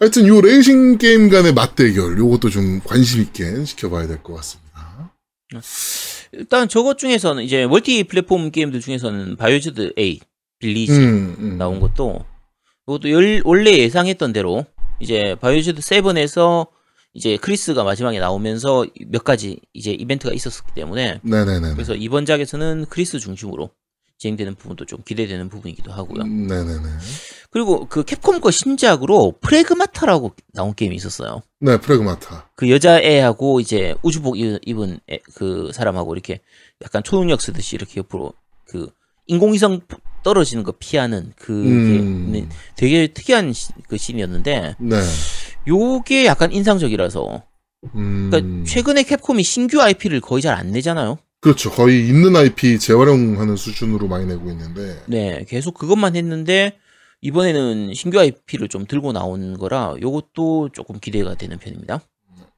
[0.01, 5.13] 하여튼 요 레이싱 게임 간의 맞대결 요것도 좀 관심 있게 지켜봐야 될 것 같습니다.
[6.33, 10.21] 일단 저것 중에서는 이제 multi platform 게임들 중에서는 Biohazard 8
[10.59, 11.59] Village 음, 음.
[11.59, 12.25] 나온 것도
[12.87, 14.65] 그것도 열- 원래 예상했던 대로
[15.01, 16.69] 이제 Biohazard 7에서
[17.15, 21.75] 이제 크리스가 마지막에 나오면서 몇 가지 이제 이벤트가 있었기 때문에 네네네.
[21.75, 23.71] 그래서 이번 작에서는 크리스 중심으로
[24.23, 26.23] 진행되는 부분도 좀 기대되는 부분이기도 하고요.
[26.23, 26.89] 음, 네네네.
[27.51, 31.43] 그리고 그 캡콤 거 신작으로 Pragmata라고 나온 게임이 있었어요.
[31.59, 32.51] 네, Pragmata.
[32.55, 36.41] 그 여자애하고 이제 우주복 입- 입은 애- 그 사람하고 이렇게
[36.85, 38.33] 약간 초능력 쓰듯이 이렇게 옆으로
[38.67, 38.89] 그
[39.27, 39.81] 인공위성
[40.23, 42.27] 떨어지는 거 피하는 그게 음.
[42.29, 44.97] 있는 되게 특이한 시- 그 씬이었는데 네.
[45.67, 47.43] 요게 약간 인상적이라서
[47.97, 48.31] 음.
[48.31, 51.19] 그러니까 최근에 캡콤이 신규 IP를 거의 잘 안 내잖아요.
[51.43, 51.71] 그렇죠.
[51.71, 55.03] 거의 있는 IP 재활용하는 수준으로 많이 내고 있는데.
[55.09, 56.79] 네, 계속 그것만 했는데
[57.21, 62.01] 이번에는 신규 IP를 좀 들고 나온 거라 요것도 조금 기대가 되는 편입니다.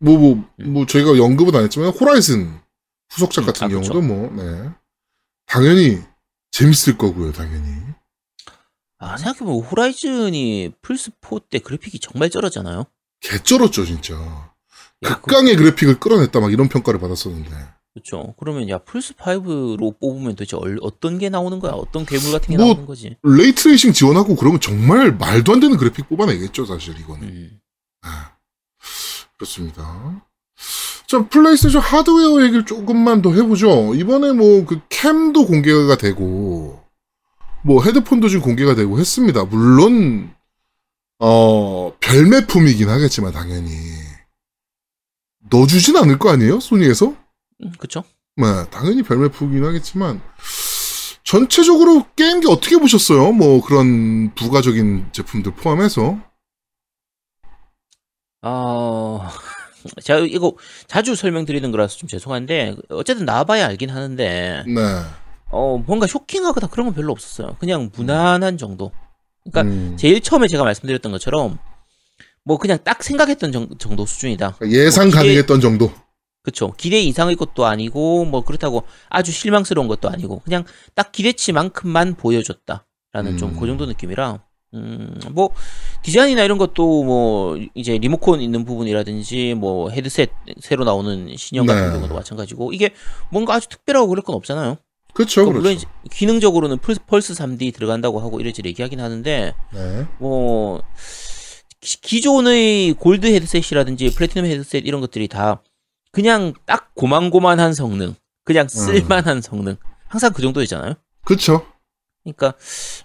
[0.00, 2.60] 뭐, 뭐, 뭐, 저희가 언급은 안 했지만, 호라이즌
[3.10, 4.02] 후속작 음, 같은 아, 경우도 그쵸.
[4.02, 4.68] 뭐, 네.
[5.46, 5.98] 당연히
[6.50, 7.68] 재밌을 거고요, 당연히.
[8.98, 12.84] 아, 생각해보면 Horizon이 플스4 때 그래픽이 정말 쩔었잖아요.
[13.20, 14.14] 개 쩔었죠, 진짜.
[14.14, 14.50] 야,
[15.16, 17.50] 그- 극강의 그래픽을 끌어냈다, 막 이런 평가를 받았었는데.
[17.94, 18.34] 그렇죠.
[18.38, 21.72] 그러면 야 플스 5로 뽑으면 도대체 얼- 어떤 게 나오는 거야?
[21.72, 23.16] 어떤 괴물 같은 게 뭐- 나오는 거지?
[23.22, 27.28] ray tracing 지원하고 그러면 정말 말도 안 되는 그래픽 뽑아내겠죠, 사실 이거는.
[27.28, 27.60] 음.
[29.36, 30.24] 그렇습니다.
[31.06, 33.94] 자, 플레이스테이션 하드웨어 얘기를 조금만 더 해보죠.
[33.94, 36.82] 이번에 뭐 그 캠도 공개가 되고,
[37.62, 39.44] 뭐 헤드폰도 지금 공개가 되고 했습니다.
[39.44, 40.34] 물론,
[41.20, 43.70] 어, 별매품이긴 하겠지만, 당연히.
[45.50, 46.58] 넣어주진 않을 거 아니에요?
[46.58, 47.14] 소니에서?
[47.64, 48.04] 음, 그쵸?
[48.36, 50.20] 네, 당연히 별매품이긴 하겠지만,
[51.22, 53.32] 전체적으로 게임기 어떻게 보셨어요?
[53.32, 56.18] 뭐 그런 부가적인 제품들 포함해서.
[58.42, 59.26] 어,
[60.02, 60.54] 제가 이거
[60.86, 64.80] 자주 설명드리는 거라서 좀 죄송한데, 어쨌든 나와봐야 알긴 하는데, 네.
[65.50, 67.56] 어, 뭔가 쇼킹하거나 그런 건 별로 없었어요.
[67.60, 68.92] 그냥 무난한 정도.
[69.44, 69.96] 그러니까 음.
[69.96, 71.58] 제일 처음에 제가 말씀드렸던 것처럼,
[72.44, 74.58] 뭐 그냥 딱 생각했던 정, 정도 수준이다.
[74.68, 75.92] 예상 뭐 기대- 가능했던 정도.
[76.44, 76.72] 그쵸.
[76.76, 82.86] 기대 이상의 것도 아니고, 뭐 그렇다고 아주 실망스러운 것도 아니고, 그냥 딱 기대치만큼만 보여줬다.
[83.12, 83.60] 라는 좀 음.
[83.60, 84.40] 그 정도 느낌이라,
[84.74, 85.50] 음, 뭐,
[86.02, 90.30] 디자인이나 이런 것도 뭐, 이제 리모컨 있는 부분이라든지, 뭐, 헤드셋
[90.60, 91.92] 새로 나오는 신형 같은 네.
[91.94, 92.90] 경우도 마찬가지고, 이게
[93.30, 94.76] 뭔가 아주 특별하고 그럴 건 없잖아요.
[95.14, 95.60] 그렇죠, 그 그렇죠.
[95.60, 100.06] 물론 이제 기능적으로는 Pulse, Pulse 3D 들어간다고 하고 이래저래 얘기하긴 하는데, 네.
[100.18, 100.82] 뭐
[101.80, 105.62] 기- 기존의 골드 헤드셋이라든지 플래티넘 헤드셋 이런 것들이 다
[106.14, 110.94] 그냥 딱 고만고만한 성능, 그냥 쓸만한 성능, 항상 그 정도이잖아요.
[111.24, 111.66] 그렇죠.
[112.22, 112.54] 그러니까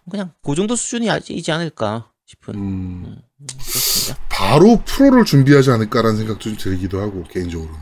[0.09, 4.23] 그냥 그 정도 수준이지 않을까 싶은 음, 음, 그렇습니다.
[4.29, 7.79] 바로 프로를 준비하지 않을까라는 생각도 좀 들기도 하고 개인적으로는.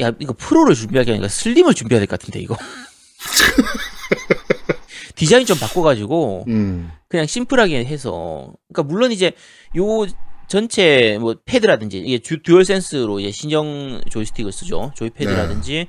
[0.00, 2.56] 야 이거 프로를 준비하기 아니라 slim을 준비해야 될 것 같은데 이거.
[5.14, 9.32] 디자인 좀 바꿔가지고 음, 그냥 심플하게 해서 그러니까 물론 이제
[9.76, 10.06] 요
[10.48, 14.92] 전체 뭐 패드라든지 이게 듀, 듀얼 센스로 이제 신형 조이스틱을 쓰죠.
[14.94, 15.88] 조이패드라든지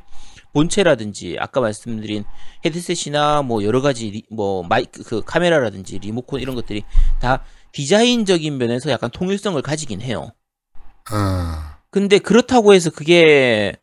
[0.53, 2.23] 본체라든지 아까 말씀드린
[2.65, 6.83] 헤드셋이나 뭐 여러 가지 리- 뭐 마이크 그 카메라라든지 리모컨 이런 것들이
[7.19, 7.43] 다
[7.73, 10.31] 디자인적인 면에서 약간 통일성을 가지긴 해요.
[11.09, 13.75] 아, 근데 그렇다고 해서 그게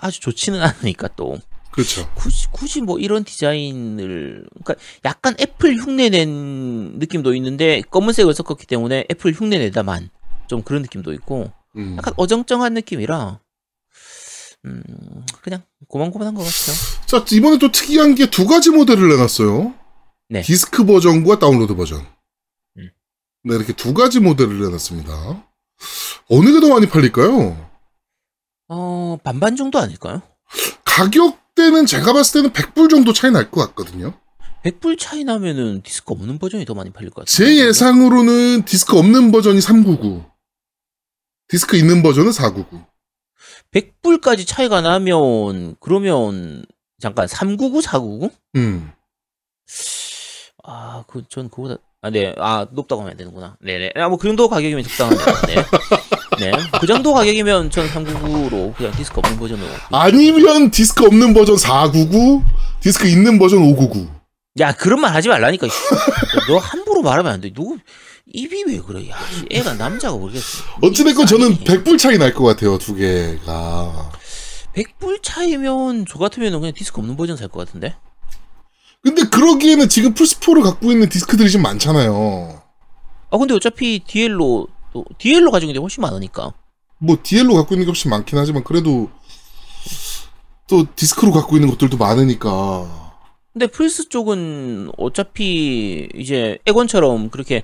[0.00, 1.38] 아주 좋지는 않으니까 또
[1.78, 2.10] 그렇죠.
[2.16, 9.32] 굳이, 굳이 뭐 이런 디자인을 그러니까 약간 애플 흉내낸 느낌도 있는데 검은색을 섞었기 때문에 애플
[9.32, 10.10] 흉내내다만
[10.48, 11.94] 좀 그런 느낌도 있고 음.
[11.96, 13.38] 약간 어정쩡한 느낌이라
[14.64, 14.82] 음
[15.42, 16.76] 그냥 고만고만한 것 같아요.
[17.06, 19.72] 자, 이번에 또 특이한 게 두 가지 모델을 내놨어요.
[20.30, 20.42] 네.
[20.42, 22.00] 디스크 버전과 다운로드 버전.
[22.78, 22.90] 음.
[23.44, 25.12] 네, 이렇게 두 가지 모델을 내놨습니다.
[26.28, 27.68] 어느 게 더 많이 팔릴까요?
[28.68, 30.22] 어 반반 정도 아닐까요?
[30.98, 34.14] 가격대는 제가 봤을 때는 100불 정도 차이 날 것 같거든요.
[34.64, 37.26] 100불 차이 나면은 디스크 없는 버전이 더 많이 팔릴 것 같아요.
[37.46, 40.24] 제 예상으로는 디스크 없는 버전이 399.
[41.48, 42.80] 디스크 있는 버전은 499.
[43.72, 46.64] 100불까지 차이가 나면 그러면
[47.00, 48.30] 잠깐 399 499?
[48.56, 48.90] 음.
[50.64, 52.34] 아, 그, 전 그거보다, 아, 네.
[52.38, 53.56] 아, 높다고 하면 안 되는구나.
[53.60, 53.92] 네 네.
[53.94, 55.36] 아, 뭐, 그 정도 가격이면 적당하네요.
[55.46, 55.54] 네.
[56.38, 56.50] 네.
[56.80, 59.68] 그 정도 가격이면 전 399로 그냥 디스크 없는 버전으로.
[59.92, 62.42] 아니면 디스크 없는 버전 499,
[62.80, 64.06] 디스크 있는 버전 599.
[64.60, 65.66] 야, 그런 말 하지 말라니까.
[66.48, 67.52] 너 함부로 말하면 안 돼.
[67.54, 67.76] 너,
[68.26, 69.08] 입이 왜 그래.
[69.08, 70.64] 야, 씨, 애가 남자가 모르겠어.
[70.82, 74.10] 어찌됐건 저는 아니, 100불 차이 날 것 같아요, 두 개가.
[74.74, 77.94] 100불 차이면, 저 같으면 그냥 디스크 없는 버전 살 것 같은데?
[79.02, 82.60] 근데 그러기에는 지금 플스4를 갖고 있는 디스크들이 좀 많잖아요.
[83.30, 84.66] 아, 근데 어차피 DL로,
[84.98, 86.52] 또, DL로 가지고 있는 게 훨씬 많으니까.
[86.98, 89.10] 뭐 DL로 갖고 있는 게 훨씬 많긴 하지만 그래도
[90.68, 93.14] 또 디스크로 갖고 있는 것들도 많으니까.
[93.52, 97.62] 근데 플스 쪽은 어차피 이제 엑원처럼 그렇게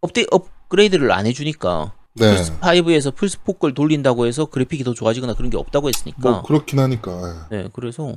[0.00, 2.36] 업데이 업그레이드를 안 해주니까 네.
[2.36, 6.30] 플스 5에서 플스 4걸 돌린다고 해서 그래픽이 더 좋아지거나 그런 게 없다고 했으니까.
[6.30, 7.46] 뭐 그렇긴 하니까.
[7.52, 7.56] 예.
[7.56, 8.16] 네, 그래서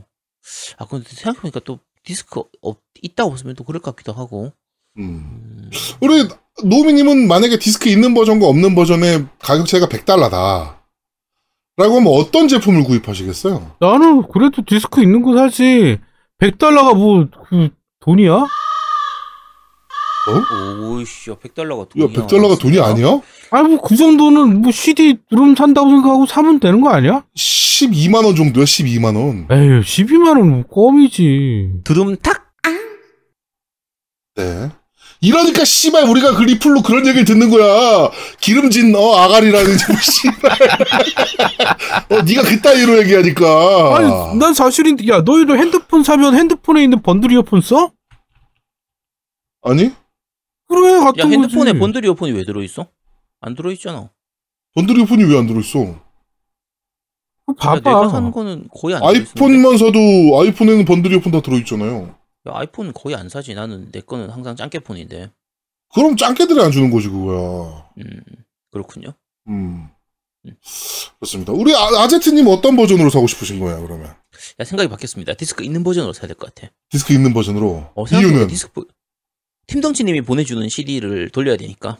[0.78, 4.52] 아 근데 생각해보니까 또 디스크 없, 있다 없으면 또 그럴 것 같기도 하고.
[4.98, 5.70] 음.
[6.02, 6.28] 우리
[6.64, 10.76] 노미님은 만약에 디스크 있는 버전과 없는 버전의 가격 차이가 100달러다.
[11.78, 13.76] 라고 하면 어떤 제품을 구입하시겠어요?
[13.82, 16.00] 나는 그래도 디스크 있는 거 사지.
[16.40, 18.46] 100달러가 뭐, 그, 돈이야?
[20.82, 22.08] 오이씨, 100달러가 야, 돈이야.
[22.08, 23.22] 100달러가 돈이 아니야?
[23.52, 27.24] 아니, 뭐, 그 정도는 뭐 CD 룸 산다고 생각하고 사면 되는 거 아니야?
[27.36, 29.52] 12만원 정도야, 12만원.
[29.52, 31.82] 에휴, 12만원 껌이지.
[31.84, 32.46] 드름탁.
[34.38, 34.70] 네.
[35.22, 38.10] 이러니까 씨발 우리가 그 리플로 그런 얘기를 듣는 거야.
[38.40, 40.52] 기름진 어 아가리라는 좀 씨발.
[42.12, 43.98] 어 네가 그따위로 얘기하니까.
[43.98, 47.92] 아니, 난 사실인데, 야, 너희도 핸드폰 사면 핸드폰에 있는 번들 이어폰 써?
[49.64, 49.92] 아니?
[50.68, 51.80] 그래, 같은 야 핸드폰에 거지.
[51.80, 52.88] 번들 이어폰이 왜 들어있어?
[53.42, 54.10] 안 들어있잖아.
[54.76, 55.80] 번들이 폰이 왜 안 들어있어?
[57.48, 58.10] 내가 봐봐.
[58.10, 59.04] 산 거는 거의 안.
[59.04, 60.00] 아이폰만 사도
[60.42, 62.16] 아이폰에는 번들 이어폰 다 들어있잖아요.
[62.48, 63.54] 야, 아이폰 거의 안 사지.
[63.54, 65.32] 나는 내 거는 항상 짱깨 폰인데.
[65.94, 67.90] 그럼 짱깨들이 안 주는 거지 그거야.
[68.00, 68.22] 음,
[68.72, 69.14] 그렇군요.
[69.48, 69.90] 음.
[71.20, 71.54] 그렇습니다.
[71.54, 74.14] 우리 아, 아제트님 어떤 버전으로 사고 싶으신 거야 그러면?
[74.60, 75.34] 야, 생각이 바뀌었습니다.
[75.34, 76.72] 디스크 있는 버전으로 사야 될 것 같아.
[76.90, 77.92] 디스크 있는 버전으로.
[77.96, 78.86] 어, 이유는 디스크 버-
[79.68, 81.98] 팀덩치님이 보내주는 CD를 돌려야 되니까.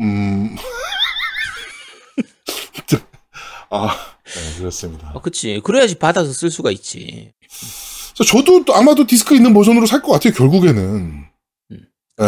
[0.00, 0.56] 음.
[3.70, 3.88] 아,
[4.24, 5.12] 네, 그렇습니다.
[5.14, 5.60] 아, 그치.
[5.64, 7.32] 그래야지 받아서 쓸 수가 있지.
[8.14, 10.82] 자, 저도 또 아마도 디스크 있는 버전으로 살 것 같아요, 결국에는.
[10.82, 11.24] 음,
[12.20, 12.24] 예.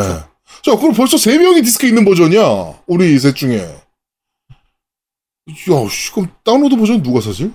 [0.62, 2.82] 자, 그럼 벌써 세 명이 디스크 있는 버전이야.
[2.86, 3.58] 우리 셋 중에.
[3.60, 3.80] 야,
[5.90, 7.44] 씨, 그럼 다운로드 버전 누가 사지?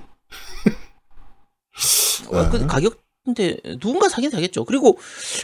[2.32, 2.50] 어, 네.
[2.52, 4.64] 그 가격, 근데 누군가 사긴 사겠죠.
[4.66, 5.00] 그리고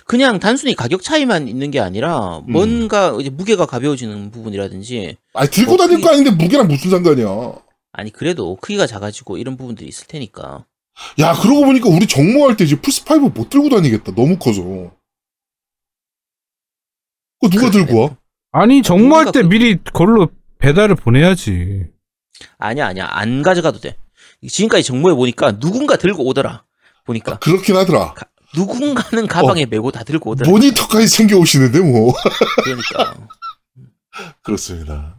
[0.05, 2.51] 그냥 단순히 가격 차이만 있는 게 아니라 음.
[2.51, 7.53] 뭔가 이제 무게가 가벼워지는 부분이라든지 아니, 들고 어, 다닐 거 아닌데 무게랑 무슨 상관이야.
[7.93, 10.65] 아니 그래도 크기가 작아지고 이런 부분들이 있을 테니까.
[11.19, 14.13] 야, 그러고 보니까 우리 정모할 때 이제 플스5 못 들고 다니겠다.
[14.15, 14.62] 너무 커서.
[17.41, 17.86] 그거 누가 그래.
[17.86, 18.17] 들고 와?
[18.51, 20.29] 아니 정모할 때 그- 미리 그걸로
[20.60, 21.86] 배달을 보내야지.
[22.58, 23.97] 아니야 아니야 안 가져가도 돼.
[24.47, 26.63] 지금까지 정모해 보니까 누군가 들고 오더라.
[27.05, 28.13] 보니까 그렇긴 하더라.
[28.55, 30.49] 누군가는 가방에 메고 다 들고 오더라.
[30.49, 32.13] 모니터까지 챙겨 오시는데, 뭐.
[32.63, 33.27] 그러니까
[34.43, 35.17] 그렇습니다.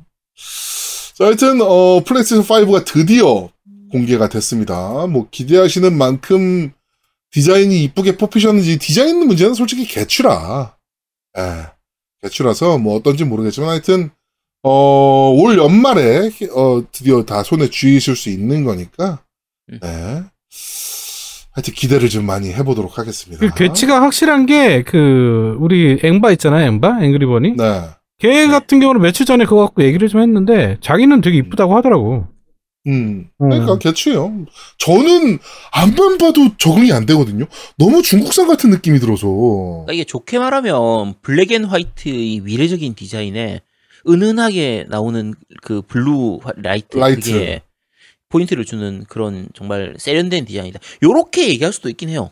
[1.15, 3.51] 자, 하여튼, 어, 플레이스테이션 5가 드디어
[3.91, 5.07] 공개가 됐습니다.
[5.07, 6.73] 뭐, 기대하시는 만큼
[7.31, 10.77] 디자인이 이쁘게 뽑히셨는지, 디자인 문제는 솔직히 개추라.
[11.39, 11.43] 예.
[12.23, 14.11] 개추라서, 뭐, 어떤지 모르겠지만, 하여튼,
[14.63, 19.21] 어, 올 연말에, 어, 드디어 다 손에 쥐실 수 있는 거니까,
[19.71, 19.79] 음.
[19.83, 20.23] 네.
[21.53, 23.41] 하여튼 기대를 좀 많이 해보도록 하겠습니다.
[23.41, 27.57] 그 개치가 확실한 게 그 우리 앵바 있잖아요, 앵바 앵그리버니.
[27.57, 27.83] 네.
[28.19, 32.29] 걔 같은 경우는 며칠 전에 그거 갖고 얘기를 좀 했는데 자기는 되게 이쁘다고 하더라고.
[32.87, 33.29] 음.
[33.41, 33.49] 음.
[33.49, 34.47] 그러니까 개추예요.
[34.79, 35.39] 저는
[35.73, 37.47] 암만 봐도 적응이 안 되거든요.
[37.77, 39.27] 너무 중국산 같은 느낌이 들어서.
[39.27, 43.61] 그러니까 이게 좋게 말하면 black and white의 미래적인 디자인에
[44.09, 47.21] 은은하게 나오는 그 blue 화- light, light.
[47.33, 47.63] 그게
[48.29, 50.79] 포인트를 주는 그런 정말 세련된 디자인이다.
[51.03, 52.31] 요렇게 얘기할 수도 있긴 해요.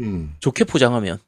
[0.00, 0.34] 음.
[0.40, 1.18] 좋게 포장하면.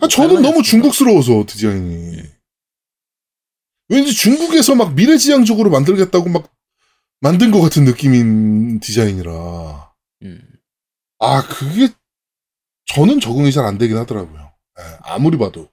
[0.00, 2.22] 아, 저는 너무 중국스러워서 디자인이.
[3.88, 6.50] 왠지 중국에서 막 미래지향적으로 만들겠다고 막
[7.20, 9.90] 만든 것 같은 느낌인 디자인이라.
[10.22, 10.40] 음.
[11.18, 11.88] 아, 그게
[12.86, 14.50] 저는 적응이 잘 안 되긴 하더라고요.
[14.78, 15.68] 예, 아무리 봐도.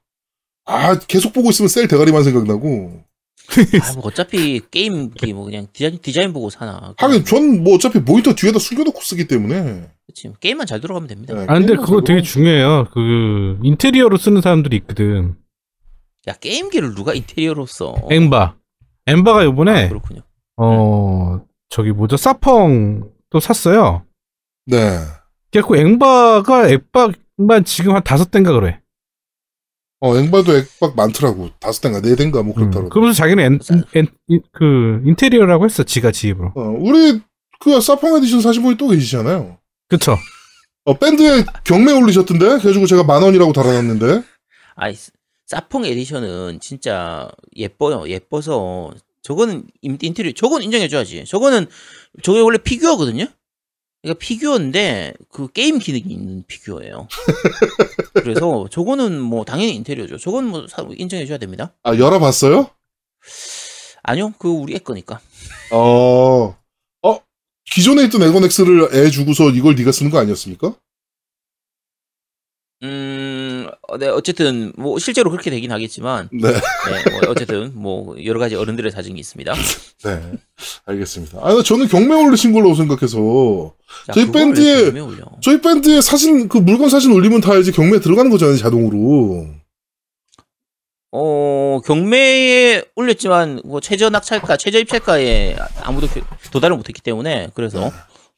[0.66, 3.04] 아, 계속 보고 있으면 셀 대가리만 생각나고.
[3.82, 6.94] 아, 뭐 어차피 게임기 뭐 그냥 디자인, 디자인 보고 사나.
[6.98, 9.90] 하긴 전 뭐 어차피 모니터 뒤에다 숨겨놓고 쓰기 때문에.
[10.06, 10.30] 그치.
[10.42, 11.34] 게임만 잘 들어가면 됩니다.
[11.34, 12.90] 네, 아 근데 그거 잘 되게 중요해요.
[12.94, 15.36] 그 인테리어로 쓰는 사람들이 있거든.
[16.28, 17.96] 야, 게임기를 누가 인테리어로 써?
[18.12, 18.58] 앵바.
[19.06, 20.22] 앵바가 요번에 아, 그렇군요.
[20.58, 21.40] 어
[21.70, 24.04] 저기 뭐죠 사펑 또 샀어요.
[24.66, 25.00] 네.
[25.52, 28.82] 그래갖고 앵바가 엑박만 지금 한 다섯 대인가 그래.
[30.00, 31.50] 어, 앵바도 엑박 많더라고.
[31.60, 32.88] 다섯 대인가 네 대인가 뭐 그렇더라고.
[32.88, 32.90] 음.
[32.90, 33.60] 그러면서 자기는 엔,
[33.96, 36.52] 엔- 인- 그 인테리어라고 했어 지가 지입으로.
[36.56, 37.20] 어, 우리
[37.60, 39.58] 그 사펑 에디션 사신 분이 또 계시잖아요.
[39.90, 40.16] 그쵸?
[40.86, 42.46] 어, 밴드에 경매 올리셨던데?
[42.46, 44.22] 그래가지고 제가 만 원이라고 달아놨는데.
[44.76, 44.96] 아이,
[45.48, 48.08] 사펑 edition은 진짜 예뻐요.
[48.08, 48.92] 예뻐서
[49.28, 51.26] 저거는 인- 인테리어 저건 인정해줘야지.
[51.26, 51.68] 저거는
[52.24, 53.26] 저게 원래 피규어거든요.
[54.02, 57.10] 그러니까 피규어인데 그 게임 기능이 있는 피규어예요.
[58.24, 60.18] 그래서 저거는 뭐 당연히 인테리어죠.
[60.18, 61.74] 저건 뭐 사- 인정해줘야 됩니다.
[61.84, 62.70] 아, 열어봤어요?
[64.04, 65.20] 아니요, 그 우리 애 거니까.
[65.74, 66.56] 어,
[67.04, 67.20] 어,
[67.70, 70.74] 기존에 있던 엑원엑스를 애 주고서 이걸 네가 쓰는 거 아니었습니까?
[72.84, 73.37] 음, 어,
[74.00, 78.92] 네, 어쨌든 뭐 실제로 그렇게 되긴 하겠지만, 네, 네, 뭐 어쨌든 뭐 여러 가지 어른들의
[78.92, 79.54] 사정이 있습니다.
[80.04, 80.32] 네.
[80.86, 81.40] 알겠습니다.
[81.42, 83.74] 아, 나 저는 경매 올리신 걸로 생각해서,
[84.08, 84.92] 자, 저희 밴드에-?
[85.42, 89.48] 저희 밴드에 사진, 그 물건 사진 올리면 다 이제 경매에 들어가는 거잖아요, 자동으로.
[91.14, 96.22] 어, 경매에 올렸지만, 뭐, 최저 낙찰가, 최저 입찰가에 아무도 그-
[96.52, 97.92] 도달을 못했기 때문에, 그래서,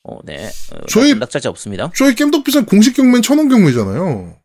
[0.04, 0.46] 어, 네.
[0.74, 1.92] 어, 저희- 낙찰자 없습니다.
[1.96, 4.36] 저희 겜덕비상 공식 경매는 천원 경매잖아요.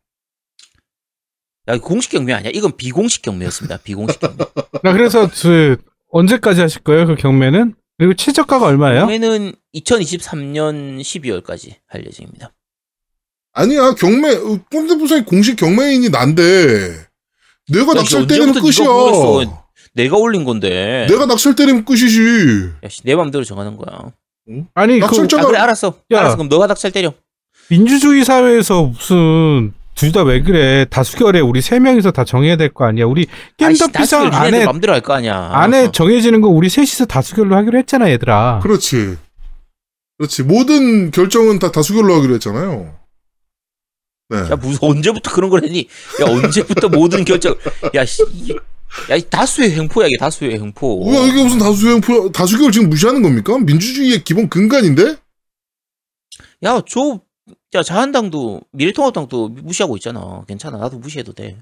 [1.67, 2.51] 야, 공식 경매 아니야?
[2.53, 3.77] 이건 비공식 경매였습니다.
[3.77, 4.35] 비공식 경매.
[4.83, 5.77] 나 그래서 그
[6.11, 7.73] 언제까지 하실 거예요 그 경매는?
[7.97, 9.01] 그리고 최저가가 얼마예요?
[9.01, 12.51] 경매는 2023년 12월까지 할 예정입니다.
[13.53, 16.43] 아니야, 경매, 어, 겜덕비상이 공식 경매인이 난데,
[17.71, 19.63] 내가 야, 낙찰 때리면 끝이야.
[19.93, 21.07] 내가 올린 건데.
[21.09, 22.71] 내가 낙찰 때리면 끝이지.
[22.83, 24.11] 야, 씨, 내 맘대로 정하는 거야.
[24.73, 26.01] 아니 그 낙찰자- 아, 그래, 알았어.
[26.11, 26.19] 야.
[26.19, 26.35] 알았어.
[26.35, 27.13] 그럼 너가 낙찰 때려.
[27.69, 30.85] 민주주의 사회에서 무슨 둘 다 왜 그래?
[30.89, 33.05] 다수결에 우리 세 명이서 다 정해야 될 거 아니야?
[33.05, 33.27] 우리
[33.59, 35.49] 니네들 안에 맘대로 할 거 아니야.
[35.53, 38.59] 안에 정해지는 거 우리 셋이서 다수결로 하기로 했잖아, 얘들아.
[38.61, 39.17] 그렇지.
[40.17, 40.43] 그렇지.
[40.43, 42.93] 모든 결정은 다 다수결로 하기로 했잖아요.
[44.29, 44.37] 네.
[44.37, 45.87] 야 무슨 언제부터 그런 걸 했니?
[46.21, 47.55] 야 언제부터 모든 결정
[47.93, 48.55] 야 씨, 이-
[49.11, 51.03] 야, 이 다수의 행포야 이게 다수의 행포.
[51.05, 53.57] 뭐야 이게 무슨 다수결 다수결 지금 무시하는 겁니까?
[53.59, 55.17] 민주주의의 기본 근간인데?
[56.63, 57.19] 야, 저,
[57.75, 60.43] 야, 자한당도, 미래통합당도 무시하고 있잖아.
[60.47, 60.77] 괜찮아.
[60.77, 61.61] 나도 무시해도 돼.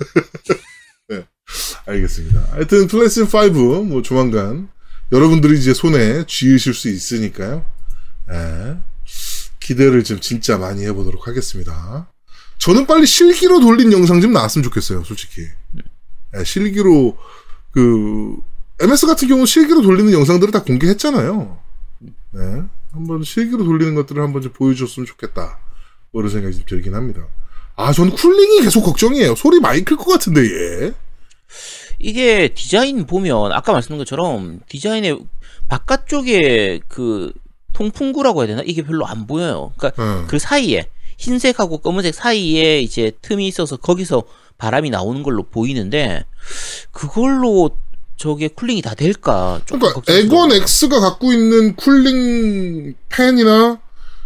[1.86, 2.48] 알겠습니다.
[2.50, 4.68] 하여튼 플레이스테이션 5뭐 조만간
[5.12, 7.64] 여러분들이 이제 손에 쥐으실 수 있으니까요.
[8.30, 8.76] 예.
[9.60, 12.10] 기대를 좀 진짜 많이 해보도록 하겠습니다.
[12.58, 15.46] 저는 빨리 실기로 돌린 영상 좀 나왔으면 좋겠어요, 솔직히.
[16.36, 17.16] 예, 실기로
[17.72, 18.36] 그
[18.80, 21.58] MS 같은 경우 실기로 돌리는 영상들을 다 공개했잖아요.
[22.32, 22.62] 네.
[22.92, 25.58] 한번 실기로 돌리는 것들을 한번 좀 보여줬으면 좋겠다.
[26.12, 27.26] 뭐 이런 생각이 좀 들긴 합니다.
[27.76, 29.34] 아, 저는 쿨링이 계속 걱정이에요.
[29.36, 30.92] 소리 많이 클 것 같은데, 얘.
[31.98, 35.18] 이게 디자인 보면, 아까 말씀드린 것처럼, 디자인의
[35.68, 37.32] 바깥쪽에 그,
[37.72, 38.62] 통풍구라고 해야 되나?
[38.66, 39.72] 이게 별로 안 보여요.
[39.78, 40.26] 그러니까 예.
[40.26, 44.24] 그 사이에, 흰색하고 검은색 사이에 이제 틈이 있어서 거기서
[44.58, 46.24] 바람이 나오는 걸로 보이는데,
[46.90, 47.70] 그걸로
[48.20, 49.62] 저게 cooling이 다 될까?
[49.66, 50.02] 그러니까.
[50.06, 53.80] 엑원 X가 갖고 있는 cooling 팬이나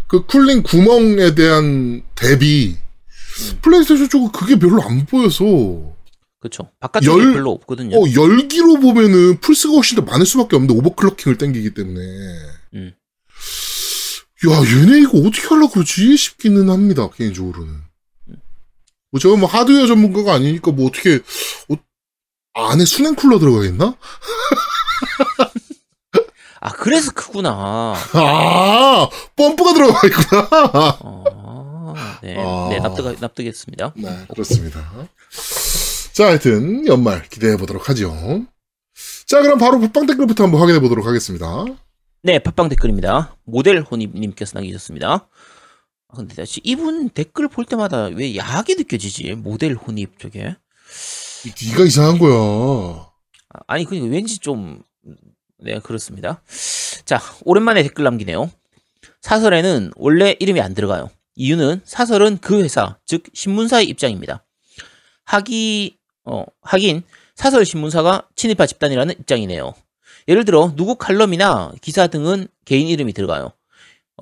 [0.08, 3.58] 그 cooling 구멍에 대한 대비 음.
[3.62, 5.96] 플레이스테이션 쪽은 그게 별로 안 보여서 어
[6.40, 6.70] 그쵸.
[6.80, 7.96] 바깥쪽에 열- 별로 없거든요.
[8.12, 12.00] 열기로 보면은 플스가 훨씬 더 많을 수밖에 없는데 overclocking을 땡기기 때문에
[12.74, 12.92] 음.
[14.50, 17.76] 야 얘네 이거 어떻게 하려고 그러지 싶기는 합니다 개인적으로는
[19.12, 21.20] 뭐 제가 뭐 하드웨어 전문가가 아니니까 뭐 어떻게
[21.68, 21.76] 어,
[22.54, 23.96] 안에 수냉 쿨러 들어가겠나?
[26.60, 27.94] 아, 그래서 크구나.
[28.14, 32.68] 아 펌프가 들어가 있구나 아, 네, 아.
[32.70, 33.92] 네 납득 납득했습니다.
[33.96, 34.80] 네, 그렇습니다.
[36.12, 38.46] 자, 하여튼 연말 기대해 보도록 하죠.
[39.26, 41.64] 자, 그럼 바로 북방 댓글부터 한번 확인해 보도록 하겠습니다.
[42.22, 43.36] 네, 팟빵 댓글입니다.
[43.44, 45.12] 모델 혼입님께서 남기셨습니다.
[46.08, 49.34] 아, 근데 다시 이분 댓글 볼 때마다 왜 야하게 느껴지지?
[49.34, 50.56] 모델 혼입 저게.
[51.70, 53.10] 네가 이상한 거야.
[53.50, 54.82] 아, 아니 그니까 왠지 좀
[55.58, 56.42] 네, 그렇습니다.
[57.04, 58.50] 자, 오랜만에 댓글 남기네요.
[59.20, 61.10] 사설에는 원래 이름이 안 들어가요.
[61.36, 64.44] 이유는 사설은 그 회사, 즉 신문사의 입장입니다.
[65.24, 67.02] 하기 어, 하긴
[67.34, 69.74] 사설 신문사가 친일파 집단이라는 입장이네요.
[70.28, 73.52] 예를 들어 누구 칼럼이나 기사 등은 개인 이름이 들어가요.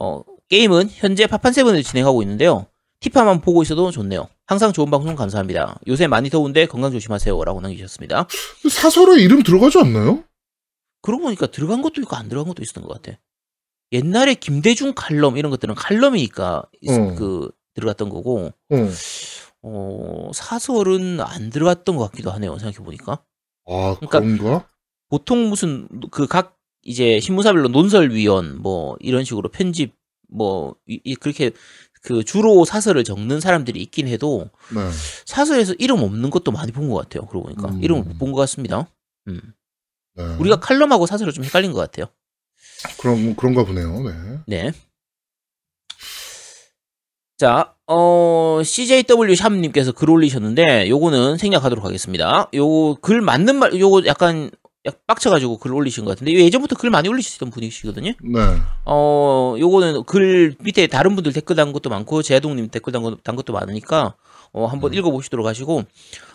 [0.00, 2.66] 어, 게임은 현재 파판 세븐을 진행하고 있는데요.
[3.00, 4.28] 티파만 보고 있어도 좋네요.
[4.52, 5.78] 항상 좋은 방송 감사합니다.
[5.88, 8.26] 요새 많이 더운데 건강 조심하세요 라고 남기셨습니다.
[8.70, 10.24] 사설에 이름 들어가지 않나요?
[11.00, 13.18] 그러고 보니까 들어간 것도 있고 안 들어간 것도 있었던 것 같아.
[13.92, 17.14] 옛날에 김대중 칼럼 이런 것들은 칼럼이니까 있- 어.
[17.14, 18.76] 그 들어갔던 거고 어.
[19.62, 22.58] 어, 사설은 안 들어갔던 것 같기도 하네요.
[22.58, 23.22] 생각해 보니까
[23.66, 24.68] 아, 그러니까- 그런가?
[25.08, 29.94] 보통 무슨 그 각 이제 신문사별로 논설위원 뭐 이런 식으로 편집
[30.28, 31.52] 뭐 이- 이- 그렇게
[32.02, 34.80] 그 주로 사설을 적는 사람들이 있긴 해도 네.
[35.24, 37.26] 사설에서 이름 없는 것도 많이 본 것 같아요.
[37.26, 37.82] 그러고 보니까 음.
[37.82, 38.88] 이름을 못본 것 같습니다.
[39.28, 39.40] 음.
[40.16, 40.24] 네.
[40.38, 42.06] 우리가 칼럼하고 사설을 좀 헷갈린 것 같아요.
[42.98, 44.00] 그런 그런가 보네요.
[44.02, 44.12] 네.
[44.46, 44.72] 네.
[47.38, 52.48] 자, 어, CJW 샵님께서 글 올리셨는데, 요거는 생략하도록 하겠습니다.
[52.54, 54.50] 요거 글 맞는 말, 요거 약간,
[54.84, 58.12] 약 빡쳐가지고 글 올리신 것 같은데, 예전부터 글 많이 올리시던 분이시거든요?
[58.20, 58.40] 네.
[58.84, 63.36] 어, 요거는 글 밑에 다른 분들 댓글 단 것도 많고, 제아동님 댓글 단, 것- 단
[63.36, 64.16] 것도 많으니까,
[64.52, 65.84] 어, 한번 읽어보시도록 하시고,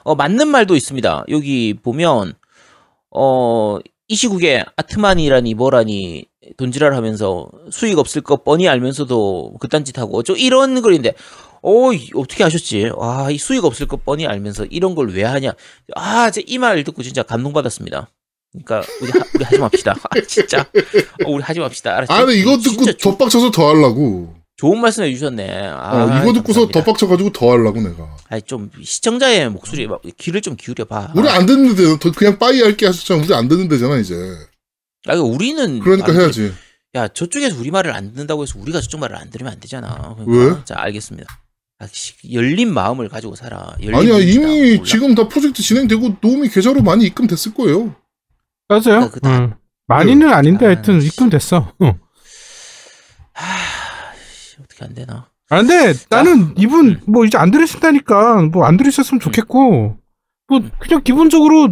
[0.04, 1.26] 어, 맞는 말도 있습니다.
[1.30, 2.34] 여기 보면,
[3.12, 6.26] 어, 이 시국에 아트만이라니 뭐라니
[6.56, 11.14] 돈지랄 하면서 수익 없을 거 뻔히 알면서도 그딴 짓 하고, 저 이런 글인데,
[11.62, 12.92] 어, 이- 어떻게 하셨지?
[12.98, 15.54] 아, 이 수익 없을 거 뻔히 알면서 이런 걸 왜 하냐?
[15.96, 18.08] 아, 제 이 말 듣고 진짜 감동받았습니다.
[18.52, 19.92] 그러니까 우리 하, 우리 하지 맙시다.
[20.10, 20.62] 아, 진짜.
[21.26, 21.96] 어, 우리 하지 맙시다.
[21.98, 22.12] 알았지?
[22.12, 24.36] 아, 근데 이거 듣고 조- 더 하려고.
[24.56, 25.68] 좋은 말씀 해 주셨네.
[25.68, 26.72] 아, 어, 이거 듣고서 감사합니다.
[27.34, 28.18] 더 하려고 내가.
[28.30, 31.14] 아니 좀 시청자의 목소리에 막 귀를 좀 기울여 봐.
[31.16, 33.24] 우리 안 듣는데 더 그냥 빠이 할게 하셨잖아.
[33.24, 34.16] 우리 안 듣는 데잖아 이제.
[35.08, 36.52] 아, 우리는 그러니까 해야지.
[36.96, 40.16] 야 저쪽에서 우리 말을 안 듣는다고 해서 우리가 저쪽 말을 안 들으면 안 되잖아.
[40.18, 40.64] 그러니까, 왜?
[40.66, 41.28] 자 알겠습니다.
[41.80, 43.76] 아, 씨, 열린 마음을 가지고 살아.
[43.84, 44.18] 열린 아니야.
[44.18, 44.84] 이미 몰라.
[44.84, 47.96] 지금 다 프로젝트 진행되고 도움이 계좌로 많이 입금됐을 거예요.
[48.70, 49.10] 맞아요.
[49.12, 49.54] 그 다- 응.
[49.88, 51.08] 많이는 아닌데 아, 하여튼 씨.
[51.08, 51.72] 입금됐어.
[51.82, 51.94] 응.
[53.34, 53.46] 하,
[54.34, 55.28] 씨, 어떻게 안 되나?
[55.50, 57.00] 아 근데 나는 이분 음.
[57.08, 59.98] 뭐 이제 안 들으신다니까 뭐 안 들으셨으면 좋겠고
[60.50, 61.70] 뭐 그냥 기본적으로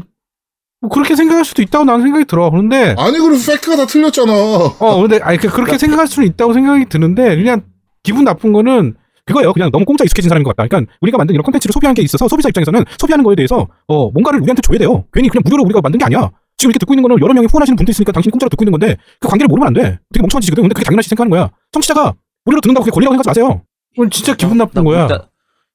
[0.79, 2.49] 뭐 그렇게 생각할 수도 있다고 나는 생각이 들어.
[2.49, 4.31] 그런데 아니 그럼 팩트가 다 틀렸잖아.
[4.33, 7.63] 어 근데 아니 그- 그렇게 생각할 수는 있다고 생각이 드는데 그냥
[8.03, 9.51] 기분 나쁜 거는 그거예요.
[9.51, 10.67] 그냥 너무 공짜 익숙해진 사람인 것 같다.
[10.69, 14.39] 그러니까 우리가 만든 이런 콘텐츠를 소비한 게 있어서 소비자 입장에서는 소비하는 거에 대해서 어 뭔가를
[14.41, 15.03] 우리한테 줘야 돼요.
[15.11, 16.29] 괜히 그냥 무료로 우리가 만든 게 아니야.
[16.57, 18.97] 지금 이렇게 듣고 있는 거는 여러 명이 후원하시는 분도 있으니까 당신이 공짜로 듣고 있는 건데
[19.19, 19.81] 그 관계를 모르면 안 돼.
[20.13, 20.63] 되게 멍청한 짓이거든.
[20.63, 21.49] 근데 그게 당연하시 생각하는 거야.
[21.71, 22.13] 청취자가
[22.45, 23.61] 무료로 듣는다고 그게 권리라고 생각하지 마세요.
[23.95, 25.07] 그건 진짜 기분 나쁜 나 거야.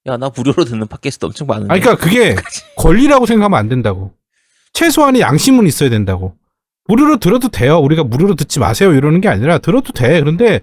[0.06, 1.72] 야, 나 무료로 듣는 팟캐스트 엄청 많은데.
[1.72, 2.34] 아니, 그러니까 그게
[2.76, 4.12] 권리라고 생각하면 안 된다고.
[4.72, 6.34] 최소한의 양심은 있어야 된다고.
[6.88, 7.78] 무료로 들어도 돼요.
[7.78, 8.92] 우리가 무료로 듣지 마세요.
[8.94, 10.18] 이러는 게 아니라 들어도 돼.
[10.20, 10.60] 그런데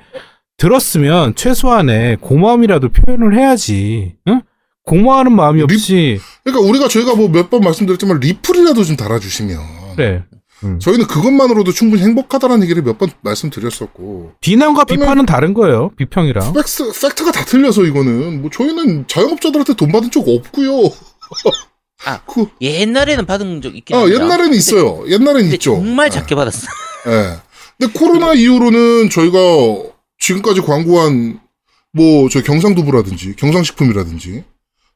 [0.57, 4.15] 들었으면 최소한의 고마움이라도 표현을 해야지.
[4.27, 4.41] 응?
[4.83, 9.57] 고마워하는 마음이 리- 없이 그러니까 우리가 저희가 뭐 몇 번 말씀드렸지만 리플이라도 좀 달아주시면
[9.97, 10.23] 그래.
[10.79, 15.91] 저희는 그것만으로도 충분히 행복하다는 얘기를 몇 번 말씀드렸었고 비난과 비판은 다른 거예요.
[15.97, 16.53] 비평이랑.
[16.53, 20.89] 팩스, 팩트가 다 틀려서 이거는 뭐 저희는 자영업자들한테 돈 받은 적 없고요.
[22.05, 24.15] 아, 그, 옛날에는 받은 적 있긴 아, 합니다.
[24.15, 25.03] 옛날에는 근데- 있어요.
[25.09, 25.75] 옛날에는 있죠.
[25.75, 26.09] 정말 예.
[26.11, 26.67] 작게 받았어.
[27.07, 27.37] 예.
[27.77, 29.37] 근데 코로나 이후로는 저희가
[30.19, 31.39] 지금까지 광고한
[31.93, 34.43] 뭐 저 경상두부라든지 경상식품이라든지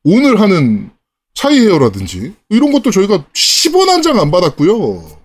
[0.04, 0.90] 오늘 하는
[1.34, 5.20] 차이 헤어라든지 이런 것도 저희가 10원 한 장 안 받았고요.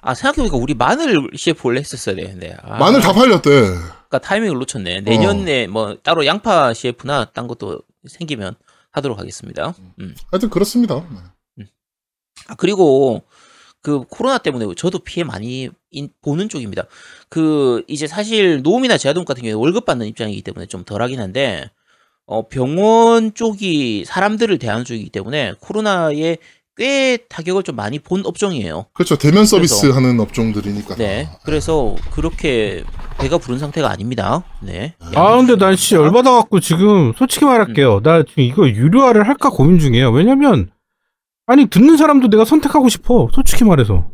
[0.00, 2.56] 아, 생각해보니까 우리 마늘 CF 원래 했었어야 되는데.
[2.62, 3.50] 아, 마늘 다 팔렸대.
[3.50, 5.00] 그러니까 타이밍을 놓쳤네.
[5.02, 5.68] 내년에 어.
[5.68, 8.54] 뭐 따로 양파 CF나 딴 것도 생기면
[8.90, 9.74] 하도록 하겠습니다.
[10.00, 10.14] 음.
[10.30, 11.04] 하여튼 그렇습니다.
[12.48, 13.22] 아, 그리고
[13.80, 16.84] 그 코로나 때문에 저도 피해 많이 인- 보는 쪽입니다.
[17.28, 21.70] 그 이제 사실 노움이나 제아동 같은 경우에 월급 받는 입장이기 때문에 좀 덜하긴 한데
[22.26, 26.38] 어 병원 쪽이 사람들을 대하는 쪽이기 때문에 코로나에
[26.76, 28.86] 꽤 타격을 좀 많이 본 업종이에요.
[28.94, 29.16] 그렇죠.
[29.16, 30.96] 대면 서비스 그래서- 하는 업종들이니까.
[30.96, 31.28] 네.
[31.44, 32.82] 그래서 그렇게
[33.18, 34.42] 배가 부른 상태가 아닙니다.
[34.60, 34.94] 네.
[35.14, 38.00] 아, 근데 난 진짜 열받아갖고 지금 솔직히 말할게요.
[38.02, 40.10] 나 지금 이거 유료화를 할까 고민 중이에요.
[40.10, 40.68] 왜냐면,
[41.46, 43.28] 아니, 듣는 사람도 내가 선택하고 싶어.
[43.32, 44.10] 솔직히 말해서.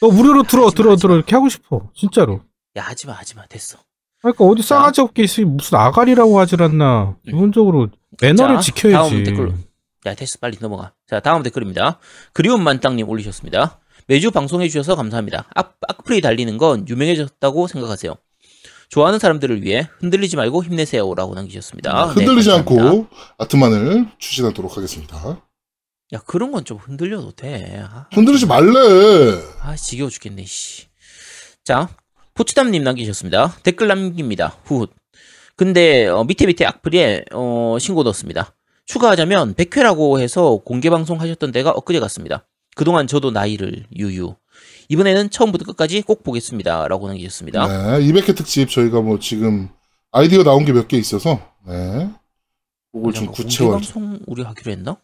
[0.00, 1.16] 너 무료로 들어, 들어, 들어.
[1.16, 1.90] 이렇게 하고 싶어.
[1.96, 2.42] 진짜로.
[2.76, 3.46] 야, 하지 마, 하지 마.
[3.46, 3.78] 됐어.
[4.24, 7.16] 그러니까 어디 싸가지 없게 있으니 무슨 아가리라고 하질 않나.
[7.24, 7.88] 기본적으로
[8.22, 9.10] 매너를 자, 지켜야지.
[9.10, 9.52] 다음 댓글로.
[10.06, 10.38] 야, 됐어.
[10.40, 10.92] 빨리 넘어가.
[11.06, 11.98] 자, 다음 댓글입니다.
[12.32, 13.80] 그리운 만땅님 올리셨습니다.
[14.06, 15.46] 매주 방송해주셔서 감사합니다.
[15.54, 18.14] 악, 악플이 달리는 건 유명해졌다고 생각하세요.
[18.90, 21.14] 좋아하는 사람들을 위해 흔들리지 말고 힘내세요.
[21.14, 21.92] 라고 남기셨습니다.
[21.92, 22.82] 네, 아, 흔들리지 감사합니다.
[22.90, 23.06] 않고
[23.38, 25.42] 아트만을 추진하도록 하겠습니다.
[26.12, 27.82] 야, 그런 건 좀 흔들려도 돼.
[27.90, 28.70] 아, 흔들리지 말래.
[29.62, 30.86] 아, 지겨워 죽겠네, 씨.
[31.64, 31.88] 자,
[32.34, 33.56] 포츠담님 남기셨습니다.
[33.62, 34.56] 댓글 남깁니다.
[34.64, 34.86] 후.
[35.56, 38.54] 근데, 어, 밑에 밑에 악플에, 어, 신고 넣었습니다.
[38.86, 42.46] 추가하자면, 100회라고 해서 공개방송 하셨던 데가 엊그제 같습니다.
[42.74, 44.34] 그동안 저도 나이를 유유.
[44.88, 46.88] 이번에는 처음부터 끝까지 꼭 보겠습니다.
[46.88, 47.98] 라고 남기셨습니다.
[47.98, 49.68] 네, 200회 특집 저희가 뭐 지금
[50.10, 52.10] 아이디어 나온 게 몇 개 있어서 네.
[52.92, 53.70] 그걸 좀 구체화.
[53.70, 54.96] 공개방송 우리 하기로 했나?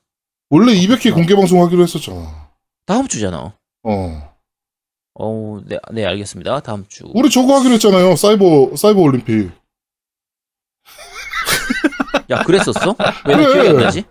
[0.50, 2.50] 원래 200회 공개 방송 하기로 했었잖아.
[2.86, 3.54] 다음 주잖아.
[3.84, 4.29] 어.
[5.14, 6.60] 어, 네, 네, 알겠습니다.
[6.60, 7.04] 다음 주.
[7.14, 8.16] 우리 저거 하기로 했잖아요.
[8.16, 9.50] 사이버 사이버 올림픽.
[12.30, 12.94] 야, 그랬었어?
[13.26, 13.52] 왜나 그래.
[13.52, 14.04] 기억이 안 나지?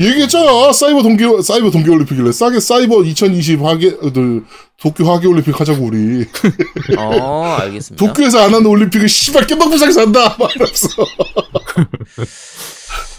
[0.00, 0.72] 얘기했잖아.
[0.72, 2.32] 사이버 동계 사이버 동계 올림픽이래.
[2.32, 4.44] 싸게 사이버 2020 하계 그
[4.76, 6.26] 도쿄 하계 올림픽 하자고 우리.
[6.98, 8.04] 어, 알겠습니다.
[8.04, 10.36] 도쿄에서 안 하는 올림픽을 씨발 깨박부상에서 한다.
[10.38, 10.88] 말없어.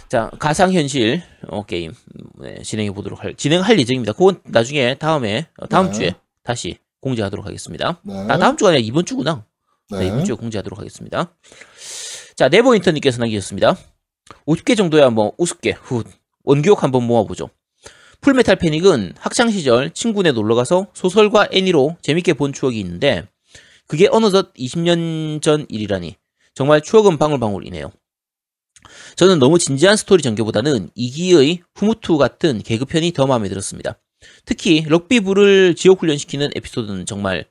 [0.10, 1.94] 자, 가상현실 어, 게임
[2.42, 4.12] 네, 진행해 보도록 할 진행할 예정입니다.
[4.12, 5.94] 그건 나중에 다음에 어, 다음 네.
[5.94, 6.14] 주에
[6.44, 8.00] 다시 공지하도록 하겠습니다.
[8.04, 8.14] 네.
[8.30, 9.46] 아, 다음 주가 아니라 이번 주구나.
[9.90, 10.00] 네.
[10.00, 10.08] 네.
[10.08, 11.36] 이번 주에 공지하도록 하겠습니다.
[12.36, 13.76] 자, 네버 인턴님께서 남기셨습니다.
[14.48, 16.04] 50개 정도야 뭐 우습게 후
[16.44, 17.50] 원기옥 한번 모아보죠.
[18.22, 23.28] 풀메탈 패닉은 학창 시절 친구네 놀러 가서 소설과 애니로 재밌게 본 추억이 있는데
[23.88, 26.16] 그게 어느덧 20년 전 일이라니
[26.54, 27.92] 정말 추억은 방울방울이네요.
[29.16, 33.98] 저는 너무 진지한 스토리 전개보다는 2기의 후못후 같은 개그편이 더 마음에 들었습니다.
[34.46, 37.46] 특히 럭비부를 지옥 훈련시키는 에피소드는 정말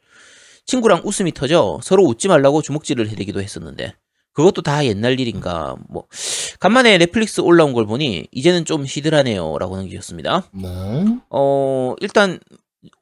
[0.66, 3.95] 친구랑 웃음이 터져 서로 웃지 말라고 주먹질을 해대기도 했었는데
[4.33, 6.05] 그것도 다 옛날 일인가 뭐
[6.61, 10.45] 간만에 넷플릭스 올라온 걸 보니 이제는 좀 시들하네요 라고 남기셨습니다.
[10.53, 10.68] 네.
[11.31, 12.39] 어 일단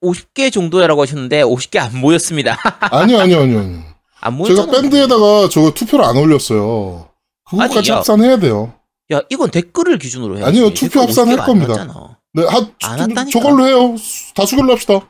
[0.03, 2.59] 50개 정도야라고 하셨는데 50개 안 모였습니다.
[2.91, 3.59] 아니요, 아니요, 아니요.
[3.61, 3.83] 아니요.
[4.21, 4.67] 안 모였잖아.
[4.67, 7.09] 제가 밴드에다가 저거 투표를 안 올렸어요.
[7.45, 7.97] 그거까지 아니, 야.
[7.97, 8.75] 합산해야 돼요.
[9.13, 10.49] 야 이건 댓글을 기준으로 해야지.
[10.49, 12.18] 아니요, 투표 합산할 50개가 안 겁니다.
[12.41, 13.25] 네, 한, 안 왔다니까.
[13.31, 13.97] 저걸로 해요.
[13.99, 15.09] 수- 다수결로 합시다.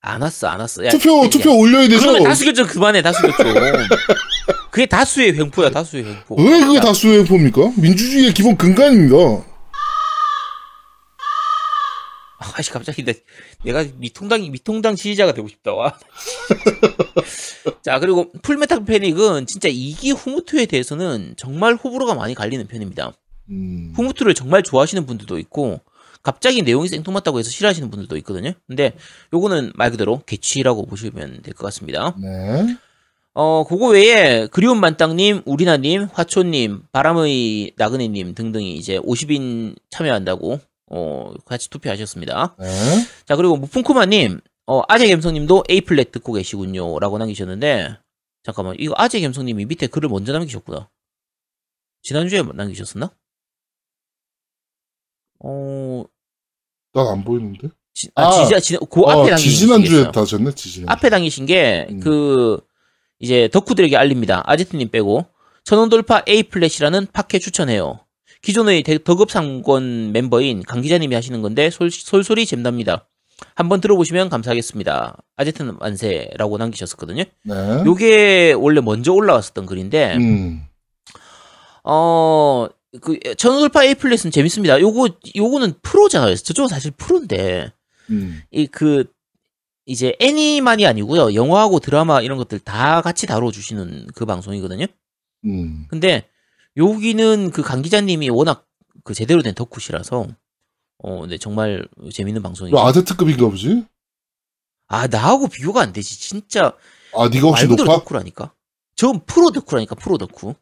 [0.00, 0.84] 안 왔어, 안 왔어.
[0.84, 2.00] 야, 투표, 야, 투표 올려야 되죠?
[2.00, 3.46] 그러면 다수결 좀 그만해, 다수결 좀.
[4.70, 6.34] 그게 다수의 횡포야, 다수의 횡포.
[6.36, 7.72] 왜 그게 야, 다수의 포입니까?
[7.76, 9.16] 민주주의의 기본 근간입니다.
[12.56, 13.14] 아씨, 갑자기 내,
[13.64, 15.96] 내가 미통당, 미통당 지지자가 되고 싶다, 와.
[17.82, 23.12] 자, 그리고 풀메탈 패닉은 진짜 이기 후무투에 대해서는 정말 호불호가 많이 갈리는 편입니다.
[23.50, 25.80] 음, 후무투를 정말 좋아하시는 분들도 있고,
[26.24, 28.52] 갑자기 내용이 생뚱맞다고 해서 싫어하시는 분들도 있거든요.
[28.66, 28.96] 근데
[29.32, 32.16] 요거는 말 그대로 개취라고 보시면 될 것 같습니다.
[32.20, 32.76] 네.
[33.34, 40.60] 어, 그거 외에 그리운 만땅님, 우리나님, 화초님, 바람의 나그네님 등등이 이제 50인 참여한다고
[40.90, 42.56] 어, 같이 투표하셨습니다.
[42.58, 42.66] 네.
[43.26, 47.98] 자 그리고 무풍쿠마님, 어, 아재 감성님도 A 플랫 듣고 계시군요 라고 남기셨는데
[48.44, 50.88] 잠깐만 이거 아재 감성님이 밑에 글을 먼저 남기셨구나.
[52.02, 53.10] 지난주에 남기셨었나?
[55.40, 56.04] 어,
[56.94, 57.68] 난 안 보이는데?
[57.92, 60.90] 지, 아, 아, 지지, 지, 그 어, 앞에 남기신 지지난주에 다셨네, 지지난주.
[60.92, 62.00] 앞에 당기신 게 음.
[62.00, 62.58] 그
[63.20, 64.42] 이제 덕후들에게 알립니다.
[64.46, 65.26] 아제트님 빼고
[65.64, 68.00] 천원 돌파 A 플랫이라는 팟캐 추천해요.
[68.42, 73.08] 기존의 대- 덕업 상권 멤버인 강 기자님이 하시는 건데 솔, 솔솔이 잼답니다.
[73.54, 75.16] 한번 들어보시면 감사하겠습니다.
[75.36, 77.24] 아제트는 만세라고 남기셨었거든요.
[77.44, 77.54] 네.
[77.86, 80.62] 요게 원래 먼저 올라왔었던 글인데 음.
[81.84, 82.66] 어,
[83.00, 84.80] 그, 천원 돌파 A 플랫은 재밌습니다.
[84.80, 86.34] 요거, 요거는 프로잖아요.
[86.36, 87.72] 저쪽은 사실 프로인데,
[88.10, 88.42] 음.
[88.50, 89.04] 이그
[89.86, 94.86] 이제 애니만이 아니고요 영화하고 드라마 이런 것들 다 같이 다뤄주시는 그 방송이거든요.
[95.44, 95.86] 음.
[95.88, 96.28] 근데
[96.76, 98.66] 여기는 그 강 기자님이 워낙
[99.04, 100.26] 그 제대로 된 덕후시라서
[101.02, 102.74] 어, 네 정말 재밌는 방송이죠.
[102.76, 103.84] 이거 아제트급인가 보지?
[104.88, 106.72] 아 나하고 비교가 안 되지 진짜
[107.14, 107.84] 아, 네가 혹시 높아?
[107.84, 108.52] 덕후라니까.
[108.96, 110.54] 전 프로 덕후라니까 프로 덕후.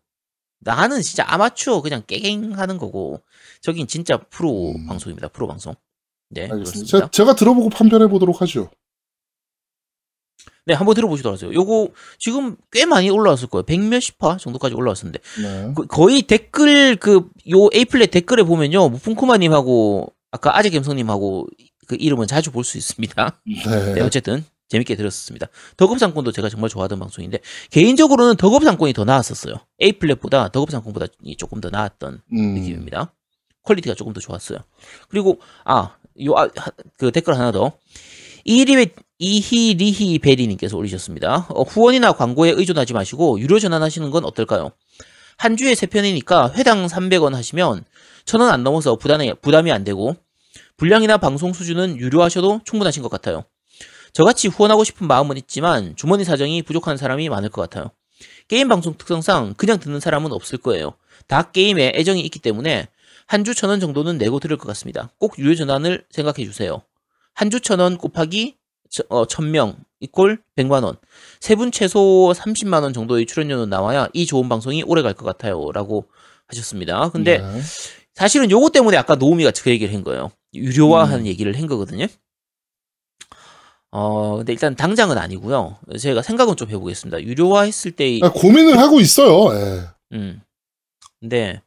[0.64, 3.20] 나는 진짜 아마추어 그냥 깨갱 하는 거고
[3.60, 4.86] 저긴 진짜 프로 음.
[4.86, 5.28] 방송입니다.
[5.28, 5.74] 프로 방송.
[6.30, 6.86] 네 알겠습니다.
[6.86, 8.70] 제, 제가 들어보고 판별해 보도록 하죠.
[10.64, 11.52] 네, 한번 들어보시도록 하세요.
[11.52, 11.88] 요거
[12.18, 13.64] 지금 꽤 많이 올라왔을 거예요.
[13.64, 15.18] 백 몇십 화 정도까지 올라왔었는데.
[15.42, 15.72] 네.
[15.74, 18.88] 그- 거의 댓글, 그, 요 에이플렛 댓글에 보면요.
[18.90, 21.48] 무풍쿠마님하고, 아까 아재 gem성님하고
[21.88, 23.40] 그 이름은 자주 볼 수 있습니다.
[23.44, 23.52] 네.
[23.94, 25.48] 네, 어쨌든 재밌게 들었습니다.
[25.76, 27.38] 덕업상권도 제가 정말 좋아하던 방송인데,
[27.70, 29.54] 개인적으로는 덕업상권이 더 나았었어요.
[29.80, 32.54] 에이플렛보다 덕업상권보다 이 조금 더 나았던 음.
[32.54, 33.12] 느낌입니다.
[33.64, 34.58] 퀄리티가 조금 더 좋았어요.
[35.08, 35.94] 그리고 아,
[36.24, 37.72] 요 아, 하- 그 댓글 하나 더.
[38.44, 38.86] 이리베
[39.18, 41.46] 이히리히 베리님께서 올리셨습니다.
[41.50, 44.72] 어, 후원이나 광고에 의존하지 마시고 유료 전환하시는 건 어떨까요?
[45.36, 47.84] 한 주에 세 편이니까 회당 300원 하시면
[48.24, 50.16] 천 원 안 넘어서 부담이 부담이 안 되고
[50.76, 53.44] 분량이나 방송 수준은 유료하셔도 충분하신 것 같아요.
[54.12, 57.90] 저같이 후원하고 싶은 마음은 있지만 주머니 사정이 부족한 사람이 많을 것 같아요.
[58.48, 60.94] 게임 방송 특성상 그냥 듣는 사람은 없을 거예요.
[61.26, 62.88] 다 게임에 애정이 있기 때문에
[63.26, 65.10] 한 주 천 원 정도는 내고 들을 것 같습니다.
[65.18, 66.82] 꼭 유료 전환을 생각해 주세요.
[67.34, 68.56] 한 주 천 원 곱하기
[68.90, 70.96] 저- 어, 천명 equal 100만 원.
[71.40, 75.70] 세 분 최소 30만 원 정도의 출연료는 나와야 이 좋은 방송이 오래 갈 것 같아요
[75.72, 76.08] 라고
[76.48, 77.08] 하셨습니다.
[77.10, 77.60] 근데 네.
[78.14, 80.30] 사실은 요거 때문에 아까 노우미가 그 얘기를 한 거예요.
[80.52, 81.26] 유료화하는 음.
[81.26, 82.06] 얘기를 한 거거든요.
[83.92, 85.78] 어, 근데 일단 당장은 아니고요.
[85.98, 87.22] 제가 생각은 좀 해보겠습니다.
[87.22, 89.54] 유료화 했을 때의 아, 고민을 하고 있어요.
[89.54, 89.82] 예.
[90.12, 90.40] 음.
[91.20, 91.60] 근데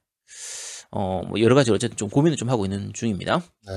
[0.91, 3.43] 어, 뭐 여러 가지 어쨌든 좀 고민을 좀 하고 있는 중입니다.
[3.67, 3.73] 네.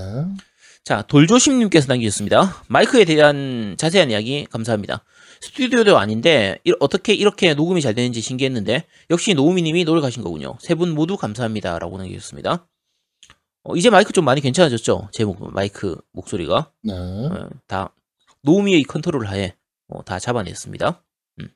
[0.85, 2.63] 자, 돌조심님께서 남기셨습니다.
[2.69, 5.05] 마이크에 대한 자세한 이야기 감사합니다.
[5.43, 10.57] 스튜디오도 아닌데 이- 어떻게 이렇게 녹음이 잘 되는지 신기했는데 역시 노우미님이 노력하신 거군요.
[10.61, 12.67] 세 분 모두 감사합니다라고 남기셨습니다.
[13.65, 15.11] 어, 이제 마이크 좀 많이 괜찮아졌죠?
[15.13, 16.95] 제 목, 마이크 목소리가 네.
[16.95, 17.93] 어, 다
[18.49, 19.55] 노우미의 컨트롤 하에
[19.89, 21.03] 어, 다 잡아냈습니다.
[21.41, 21.49] 음.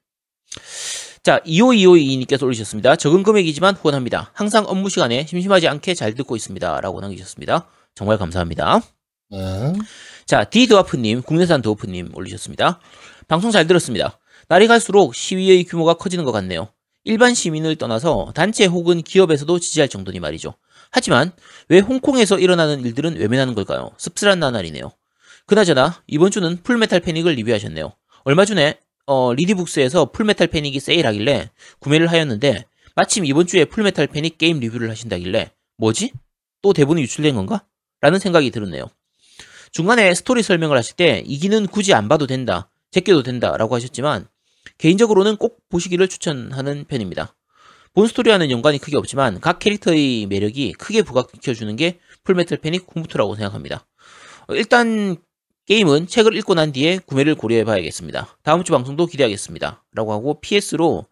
[1.23, 2.97] 자, 25252님께서 올리셨습니다.
[2.97, 4.31] 적은 금액이지만 후원합니다.
[4.35, 6.81] 항상 업무 시간에 심심하지 않게 잘 듣고 있습니다.
[6.83, 7.69] 라고 남기셨습니다.
[7.95, 8.83] 정말 감사합니다.
[9.31, 9.73] 네.
[10.27, 12.81] 자, 디드와프님, 국내산 드워프님 올리셨습니다.
[13.27, 14.19] 방송 잘 들었습니다.
[14.49, 16.69] 날이 갈수록 시위의 규모가 커지는 것 같네요.
[17.05, 20.55] 일반 시민을 떠나서 단체 혹은 기업에서도 지지할 정도니 말이죠.
[20.91, 21.33] 하지만
[21.69, 23.93] 왜 홍콩에서 일어나는 일들은 외면하는 걸까요?
[23.97, 24.93] 씁쓸한 나날이네요.
[25.47, 27.93] 그나저나 이번 주는 풀메탈 패닉을 리뷰하셨네요.
[28.25, 32.65] 얼마 전에 어, 리디북스에서 풀메탈 패닉이 세일하길래 구매를 하였는데
[32.95, 36.13] 마침 이번 주에 풀메탈 패닉 게임 리뷰를 하신다길래 뭐지?
[36.63, 37.65] 또 대본이 유출된 건가?
[38.01, 38.87] 라는 생각이 들었네요.
[39.73, 44.29] 중간에 스토리 설명을 하실 때 2기는 굳이 안 봐도 된다, 제껴도 된다 라고 하셨지만
[44.79, 47.35] 개인적으로는 꼭 보시기를 추천하는 편입니다.
[47.95, 53.87] 본 스토리와는 연관이 크게 없지만 각 캐릭터의 매력이 크게 부각시켜주는 게 풀메탈 패닉 후못후라고 생각합니다.
[54.49, 55.17] 어, 일단
[55.67, 58.37] 게임은 책을 읽고 난 뒤에 구매를 고려해 봐야겠습니다.
[58.43, 59.85] 다음 주 방송도 기대하겠습니다.
[59.93, 61.07] 라고 하고 PS로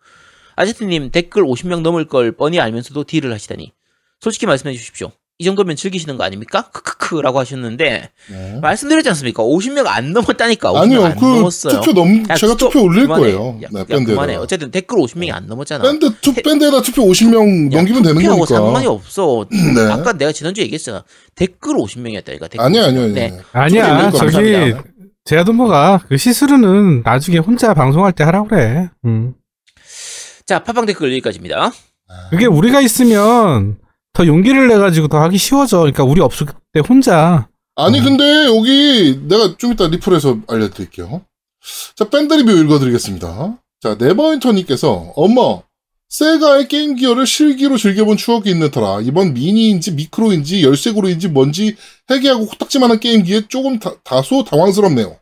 [0.56, 3.72] 아제트님 댓글 50명 넘을 걸 뻔히 알면서도 딜을 하시다니
[4.20, 5.12] 솔직히 말씀해 주십시오.
[5.40, 6.68] 이 정도면 즐기시는 거 아닙니까?
[6.70, 8.58] 크크크라고 하셨는데 네.
[8.60, 9.42] 말씀드렸지 않습니까?
[9.42, 10.70] 50명 안 넘었다니까.
[10.70, 11.80] 50명 아니요, 안 그 넘었어요.
[11.80, 13.22] 투표 넘, 야, 제가 투표 투표 올릴 그만해.
[13.32, 13.58] 거예요.
[13.62, 14.04] 야, 네, 야, 밴드에다가.
[14.04, 14.34] 그만해.
[14.36, 15.82] 어쨌든 댓글 50명이 안 넘었잖아.
[15.82, 18.54] 밴드 투 태- 밴드에다 투표 50명 야, 넘기면 되는 투표하고 거니까.
[18.54, 19.46] 상관이 없어.
[19.50, 19.80] 네.
[19.90, 21.04] 아까 내가 지난주에 얘기했잖아.
[21.34, 22.40] 댓글 50명이었다니까.
[22.50, 23.04] 댓글 아니요, 아니요, 50명.
[23.04, 23.14] 아니요.
[23.14, 23.38] 네.
[23.52, 24.82] 아니야, 저기, 감사합니다.
[25.24, 28.90] 제아도모가 그 시스루는 나중에 혼자 방송할 때 하라 그래.
[29.06, 29.32] 음.
[30.44, 31.70] 자, 팟빵 댓글 여기까지입니다.
[32.30, 33.78] 그게 우리가 있으면
[34.12, 35.78] 더 용기를 내 가지고 더 하기 쉬워져.
[35.78, 37.48] 그러니까 우리 없을 때 혼자.
[37.76, 38.04] 아니, 음.
[38.04, 41.22] 근데 여기 내가 좀 이따 리플에서 알려드릴게요.
[41.94, 43.58] 자, 밴드 리뷰 읽어드리겠습니다.
[43.80, 45.62] 자, 네버윈터님께서, 어머,
[46.08, 51.76] 세가의 게임 기어를 실기로 즐겨본 추억이 있는 터라, 이번 미니인지 미크로인지 열쇠고리인지 뭔지
[52.10, 55.16] 해괴하고 코딱지만한 게임기에 조금 다, 다소 당황스럽네요.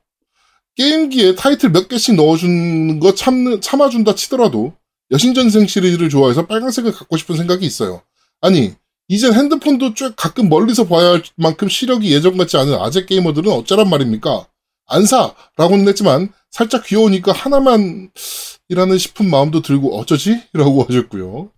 [0.76, 4.72] 게임기에 타이틀 몇 개씩 넣어주는 거 참, 참아준다 치더라도,
[5.10, 8.02] 여신전생 시리즈를 좋아해서 빨간색을 갖고 싶은 생각이 있어요.
[8.40, 8.74] 아니,
[9.08, 13.88] 이젠 핸드폰도 쭉 가끔 멀리서 봐야 할 만큼 시력이 예전 같지 않은 아재 게이머들은 어쩌란
[13.88, 14.46] 말입니까?
[14.86, 15.34] 안 사!
[15.56, 18.10] 라고는 했지만, 살짝 귀여우니까 하나만
[18.68, 20.42] 이라는 싶은 마음도 들고 어쩌지?
[20.52, 21.50] 라고 하셨고요.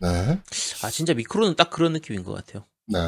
[0.00, 0.40] 네.
[0.82, 2.64] 아 진짜 미크로는 딱 그런 느낌인 것 같아요.
[2.88, 2.98] 네.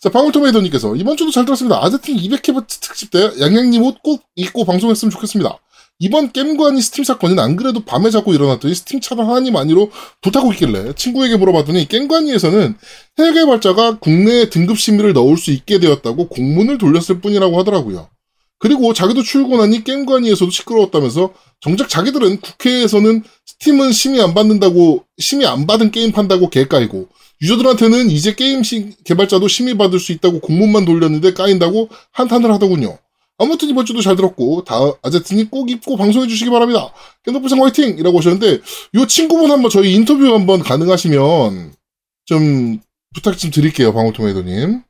[0.00, 1.82] 자, 방울토메이더님께서 이번 주도 잘 들었습니다.
[1.82, 5.58] 아제팅 200회 특집 때 양양님 옷 꼭 입고 방송했으면 좋겠습니다.
[6.00, 9.90] 이번 겜관위 스팀 사건은 안 그래도 밤에 자고 일어났더니 스팀 차단하냐 마냐로
[10.22, 12.76] 불타고 있길래 친구에게 물어봤더니 겜관위에서는
[13.18, 18.08] 해외 개발자가 국내에 등급 심의를 넣을 수 있게 되었다고 공문을 돌렸을 뿐이라고 하더라고요.
[18.60, 25.90] 그리고 자기도 출근하니 게임관이에서도 시끄러웠다면서 정작 자기들은 국회에서는 스팀은 심의 안 받는다고 심의 안 받은
[25.90, 27.08] 게임 판다고 개 까이고
[27.42, 32.98] 유저들한테는 이제 게임 시- 개발자도 심의 받을 수 있다고 공문만 돌렸는데 까인다고 한탄을 하더군요.
[33.38, 36.92] 아무튼 이번 주도 잘 들었고 다 아제트니 꼭 입고 방송해 주시기 바랍니다.
[37.24, 37.96] 깬더프상 화이팅!
[37.98, 38.60] 이라고 하셨는데
[38.94, 41.72] 요 친구분 한번 저희 인터뷰 한번 가능하시면
[42.26, 42.80] 좀
[43.14, 43.94] 부탁 좀 드릴게요.
[43.94, 44.82] 방울토메이더님.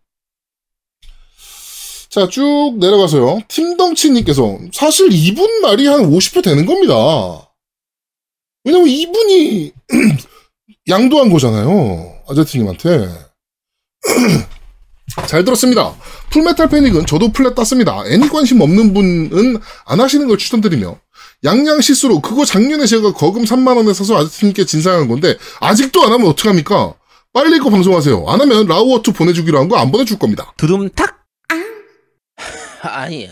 [2.09, 3.41] 자, 쭉 내려가서요.
[3.49, 7.53] 팀덩치님께서 사실 이분 말이 한 50% 되는 겁니다.
[8.65, 9.73] 왜냐면 이분이
[10.89, 12.23] 양도한 거잖아요.
[12.29, 13.09] 아제트님한테.
[15.27, 15.95] 잘 들었습니다.
[16.31, 18.03] 풀메탈 패닉은 저도 플랫 땄습니다.
[18.07, 20.99] 애니 관심 없는 분은 안 하시는 걸 추천드리며
[21.45, 26.27] 양양 실수로 그거 작년에 제가 거금 3만 원에 사서 아제트님께 진상한 건데 아직도 안 하면
[26.29, 26.95] 어떡합니까?
[27.33, 28.25] 빨리 이거 방송하세요.
[28.27, 30.53] 안 하면 라우어투 보내주기로 한 거 안 보내줄 겁니다.
[30.57, 30.77] 아니.
[30.77, 30.91] 그건
[32.83, 33.29] 아니.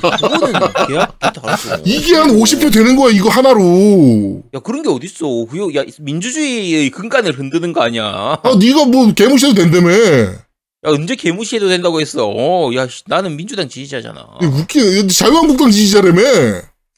[0.00, 0.52] 그거는
[0.88, 1.82] 계약 다르죠.
[1.84, 4.42] 이게 한 50표 되는 거야, 이거 하나로.
[4.54, 5.46] 야 그런 게 어딨어.
[5.46, 8.04] 그요 야 민주주의의 근간을 흔드는 거 아니야.
[8.42, 9.90] 아, 네가 뭐 개무시해도 된다며.
[9.92, 10.36] 야
[10.84, 12.28] 언제 개무시해도 된다고 했어.
[12.28, 14.38] 어, 야 씨, 나는 민주당 지지자잖아.
[14.42, 15.06] 웃기네.
[15.06, 16.20] 자유한국당 지지자라며.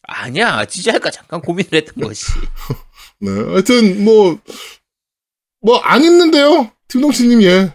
[0.06, 2.26] 아니야 지지할까 잠깐 고민을 했던 것이.
[3.20, 4.38] 네, 하여튼, 뭐,
[5.62, 6.70] 뭐, 안 있는데요.
[6.88, 7.72] 팀동치님, 예.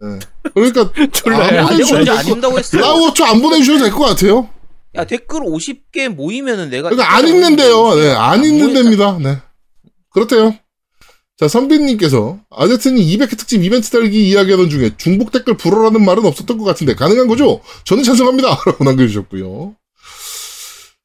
[0.00, 0.18] 네.
[0.54, 2.76] 그러니까, 졸라 안안 것- 입는다고 했어.
[2.78, 4.48] 라우어초 안 보내주셔도 될 것 같아요.
[4.94, 7.94] 야 댓글 50개 모이면은 내가 그러니까 안 있는데요.
[7.94, 9.18] 네, 안 있는답니다.
[9.18, 9.38] 네.
[10.10, 10.54] 그렇대요.
[11.38, 16.64] 자, 선빈님께서 아제트님 200회 특집 이벤트 달기 이야기하던 중에 중복 댓글 불어라는 말은 없었던 것
[16.64, 17.60] 같은데 가능한 거죠?
[17.84, 18.48] 저는 찬성합니다.
[18.64, 19.74] 라고 남겨주셨고요.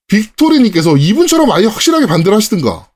[0.08, 2.88] 빅토리님께서 이분처럼 아예 확실하게 반대를 하시든가.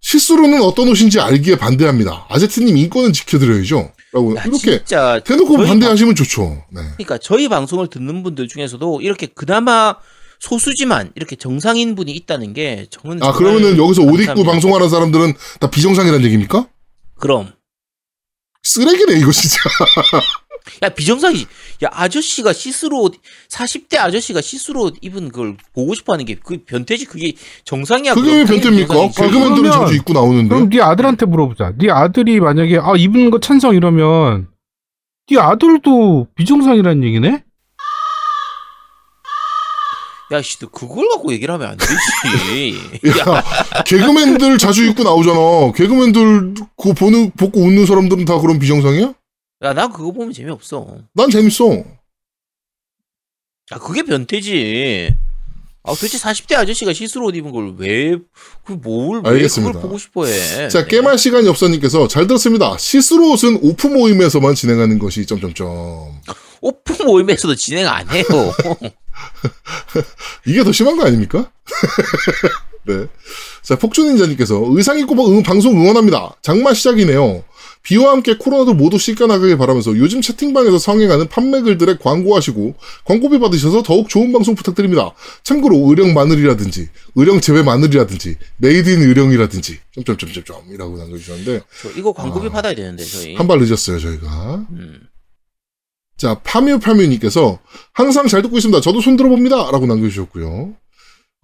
[0.00, 2.26] 실수로는 어떤 옷인지 알기에 반대합니다.
[2.28, 3.92] 아제트님 인권은 지켜드려야죠.
[4.12, 6.64] 라고 야, 이렇게 진짜 대놓고 반대하시면 좋죠.
[6.70, 6.82] 네.
[6.96, 9.96] 그러니까 저희 방송을 듣는 분들 중에서도 이렇게 그나마
[10.38, 14.44] 소수지만 이렇게 정상인 분이 있다는 게 저는 아, 그러면은 여기서 옷 입고.
[14.44, 16.68] 방송하는 사람들은 다 비정상이라는 얘기입니까?
[17.18, 17.52] 그럼
[18.64, 19.58] 쓰레기네, 이거 진짜.
[20.82, 21.46] 야 비정상이
[21.84, 23.14] 야 아저씨가 시스루 옷
[23.48, 28.44] 40대 아저씨가 시스루 옷 입은 걸 보고 싶어하는 게 그 변태지 그게 정상이야 그게 왜
[28.44, 28.94] 변태입니까?
[29.10, 30.48] 개그맨들은 그러면- 자주 입고 나오는데.
[30.48, 31.74] 그럼 네 아들한테 물어보자.
[31.78, 34.48] 네 아들이 만약에 아 입은 거 찬성 이러면
[35.30, 37.44] 네 아들도 비정상이라는 얘기네?
[40.32, 42.74] 야, 씨, 너 그걸 갖고 얘기를 하면 안 되지.
[43.20, 45.72] 야, 개그맨들 자주 입고 나오잖아.
[45.76, 49.12] 개그맨들 그거 보는 벗고 웃는 사람들은 다 그런 비정상이야?
[49.62, 50.98] 야, 나 그거 보면 재미없어.
[51.14, 51.70] 난 재밌어.
[53.72, 55.14] 야, 그게 변태지.
[55.84, 58.16] 아, 도대체 40대 아저씨가 시스루 옷 입은 걸 왜,
[58.64, 59.72] 그 뭘, 왜 알겠습니다.
[59.72, 60.68] 그걸 보고 싶어 해.
[60.68, 62.76] 자, 겜할 시간이 없어님께서 잘 들었습니다.
[62.78, 66.20] 시스루 옷은 오프 모임에서만 진행하는 것이 점점점.
[66.60, 68.24] 오픈 모임에서도 진행 안 해요.
[70.46, 71.50] 이게 더 심한 거 아닙니까?
[72.86, 73.06] 네.
[73.62, 76.36] 자, 폭주닌자님께서 의상 입고 방- 응- 방송 응원합니다.
[76.42, 77.42] 장마 시작이네요.
[77.82, 82.74] 비와 함께 코로나도 모두 씻겨나가길 바라면서 요즘 채팅방에서 성행하는 판매 글들에 광고하시고
[83.04, 85.10] 광고비 받으셔서 더욱 좋은 방송 부탁드립니다.
[85.42, 92.50] 참고로 의령 마늘이라든지 의령 재배 마늘이라든지 made in 의령이라든지 점점점점점이라고 남겨주셨는데 저 이거 광고비 아.
[92.50, 93.34] 받아야 되는데, 저희.
[93.34, 94.66] 한 발 늦었어요 저희가.
[94.70, 95.00] 음.
[96.16, 97.58] 자, 파뮤파뮤님께서
[97.92, 98.80] 항상 잘 듣고 있습니다.
[98.80, 99.70] 저도 손 들어봅니다.
[99.72, 100.74] 라고 남겨주셨고요.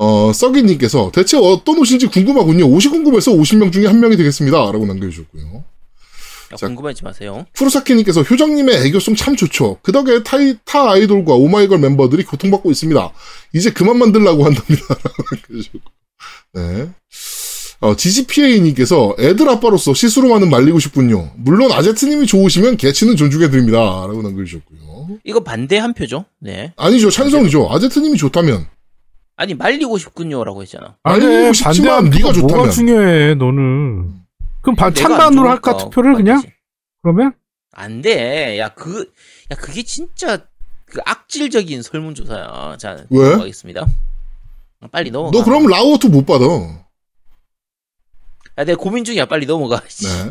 [0.01, 2.65] 어, 썩이님께서 대체 어떤 옷인지 궁금하군요.
[2.67, 4.57] 옷이 궁금해서 50명 중에 한 명이 되겠습니다.
[4.57, 5.65] 라고 남겨주셨고요.
[6.53, 6.67] 야, 자.
[6.67, 7.47] 궁금하지 마세요.
[7.53, 9.79] 푸르사키님께서 효정님의 애교송 참 좋죠.
[9.83, 13.13] 그 덕에 타이, 타 아이돌과 오마이걸 멤버들이 고통받고 있습니다.
[13.55, 14.83] 이제 그만 만들라고 한답니다.
[16.55, 16.89] 네.
[17.81, 21.31] 어, 지지피에이님께서 애들 아빠로서 시스루만은 말리고 싶군요.
[21.37, 23.79] 물론 아제트님이 좋으시면 개치는 존중해드립니다.
[23.79, 25.19] 라고 남겨주셨고요.
[25.25, 26.25] 이거 반대 한 표죠.
[26.41, 26.73] 네.
[26.77, 27.11] 아니죠.
[27.11, 27.69] 찬성이죠.
[27.71, 28.67] 아제트님이 좋다면.
[29.37, 30.97] 아니 말리고 싶군요라고 했잖아.
[31.05, 32.71] 아니, 쉽지만 반대하는 네가 투표가 뭐가 좋다면.
[32.73, 34.18] 중요해, 너는.
[34.77, 36.37] 그럼 찬반으로 할까, 좋으니까 투표를 그냥?
[36.37, 36.53] 맞지.
[37.03, 37.33] 그러면?
[37.73, 38.59] 안 돼.
[38.59, 39.13] 야, 그,
[39.51, 40.39] 야, 그게 진짜
[40.87, 42.77] 그 악질적인 설문조사야.
[42.79, 43.25] 자, 왜?
[43.25, 43.87] 넘어가겠습니다.
[44.91, 45.37] 빨리 넘어가.
[45.37, 46.45] 너 그럼 라우어트 못 받아.
[48.59, 49.27] 야, 내가 고민 중이야.
[49.27, 49.81] 빨리 넘어가.
[49.81, 50.31] 네.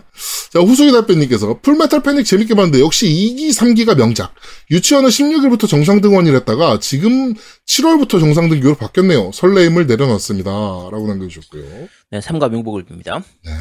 [0.52, 4.34] 자, 후속의 달변님께서 풀메탈 패닉 재밌게 봤는데 역시 2기, 3기가 명작.
[4.72, 7.34] 유치원은 16일부터 정상 등원이랬다가 지금
[7.66, 9.32] 7월부터 정상 등교로 바뀌었네요.
[9.34, 10.50] 설레임을 내려놨습니다.
[10.50, 11.88] 라고 남겨주셨고요.
[12.12, 13.24] 네, 삼가 명복을 빕니다.
[13.46, 13.52] 네.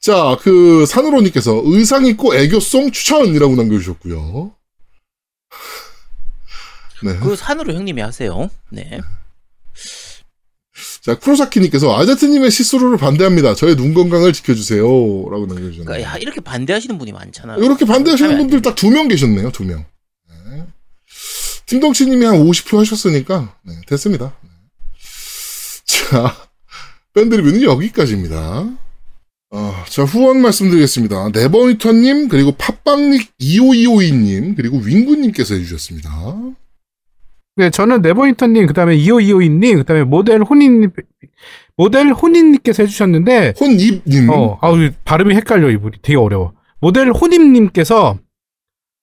[0.00, 4.54] 자, 그 산으로님께서 의상 입고 애교송 추천이라고 남겨주셨고요.
[7.02, 7.18] 네.
[7.18, 8.48] 그 산으로 형님이 하세요.
[8.70, 9.00] 네.
[11.02, 13.54] 자, 쿠로사키님께서 아제트님의 시스루를 반대합니다.
[13.54, 14.82] 저의 눈 건강을 지켜주세요.
[14.82, 15.84] 라고 남겨주셨네요.
[15.84, 17.62] 그러니까 야, 이렇게 반대하시는 분이 많잖아요.
[17.62, 19.84] 이렇게 반대하시는 분들 딱 두 명 계셨네요, 두 명.
[20.28, 20.66] 네.
[21.66, 24.36] 팀덩치님이 한 50표 하셨으니까, 네, 됐습니다.
[24.42, 24.50] 네.
[25.84, 26.36] 자,
[27.14, 28.68] 밴드 리뷰는 여기까지입니다.
[29.58, 31.30] 어, 자, 후원 말씀드리겠습니다.
[31.32, 36.10] 네버니터님, 그리고 팟빵닉 2525님, 그리고 윙구님께서 해주셨습니다.
[37.56, 40.90] 네, 저는 네버인턴님, 그 다음에 2525님, 그 다음에 모델 혼인,
[41.78, 44.76] 모델 혼인님께서 해주셨는데, 혼입님, 어, 아우,
[45.06, 45.96] 발음이 헷갈려, 이분이.
[46.02, 46.52] 되게 어려워.
[46.78, 48.18] 모델 혼임님께서,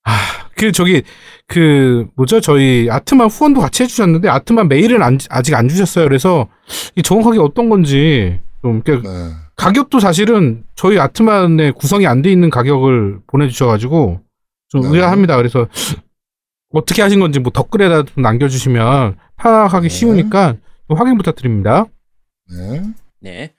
[0.04, 0.12] 아,
[0.56, 1.02] 그, 저기,
[1.48, 2.40] 그, 뭐죠?
[2.40, 6.04] 저희 아트만 후원도 같이 해주셨는데, 아트만 메일은 안- 아직 안 주셨어요.
[6.06, 6.48] 그래서,
[6.94, 9.30] 이 정확하게 어떤 건지, 좀, 이렇게 네.
[9.56, 14.20] 가격도 사실은 저희 아트만의 구성이 안 돼 있는 가격을 보내주셔가지고,
[14.68, 14.88] 좀 네.
[14.98, 15.36] 의아합니다.
[15.36, 15.68] 그래서,
[16.72, 19.94] 어떻게 하신 건지 뭐 댓글에다 좀 남겨주시면 파악하기 네.
[19.94, 20.56] 쉬우니까
[20.88, 21.84] 좀 확인 부탁드립니다.
[22.50, 22.82] 네.
[23.20, 23.52] 네.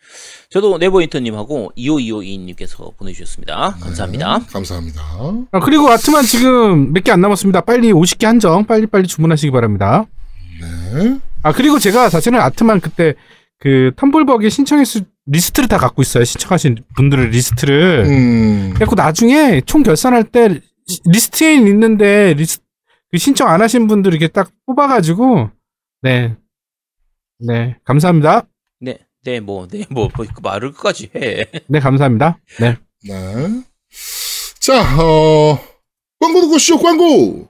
[0.50, 3.78] 저도 네버인터님하고 25252님께서 보내주셨습니다.
[3.82, 4.40] 감사합니다.
[4.40, 5.02] 네, 감사합니다.
[5.52, 7.62] 아, 그리고 아트만 지금 몇 개 안 남았습니다.
[7.62, 10.06] 빨리 50개 한정 빨리빨리 주문하시기 바랍니다.
[10.62, 11.20] 네.
[11.42, 13.16] 아 그리고 제가 사실은 아트만 그때
[13.60, 16.24] 그 텀블벅에 신청했을 리스트를 다 갖고 있어요.
[16.24, 18.06] 신청하신 분들의 리스트를.
[18.06, 20.62] 음, 그래서 나중에 총 결산할 때 리-
[21.06, 22.60] 리스트에 있는데 리스
[23.12, 25.50] 그 신청 안 하신 분들 이렇게 딱 뽑아가지고
[26.04, 26.36] 네.
[27.40, 28.44] 네, 감사합니다.
[28.80, 29.00] 네.
[29.24, 31.46] 네, 뭐, 네, 뭐, 뭐, 그 말을 끝까지 해.
[31.68, 32.38] 네, 감사합니다.
[32.60, 32.78] 네.
[33.04, 33.16] 네.
[34.60, 35.60] 자, 어,
[36.20, 37.50] 광고 듣고 쇼 광고!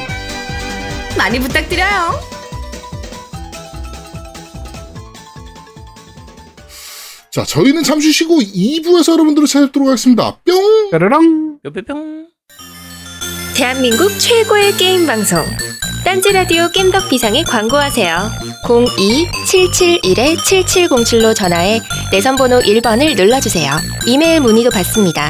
[1.17, 2.19] 많이 부탁드려요.
[7.31, 10.37] 자, 저희는 잠시 쉬고 2부에서 여러분들을 찾아뵙도록 하겠습니다.
[10.45, 10.89] 뿅!
[10.91, 11.59] 따라랑.
[11.63, 12.27] 뿅뿅뿅.
[13.55, 15.45] 대한민국 최고의 게임 방송
[16.03, 18.31] 딴지 라디오 겜덕 비상에 광고하세요.
[18.65, 21.79] 02-771-7707로 전화해
[22.11, 23.71] 내선 번호 1번을 눌러주세요.
[24.07, 25.29] 이메일 문의도 받습니다.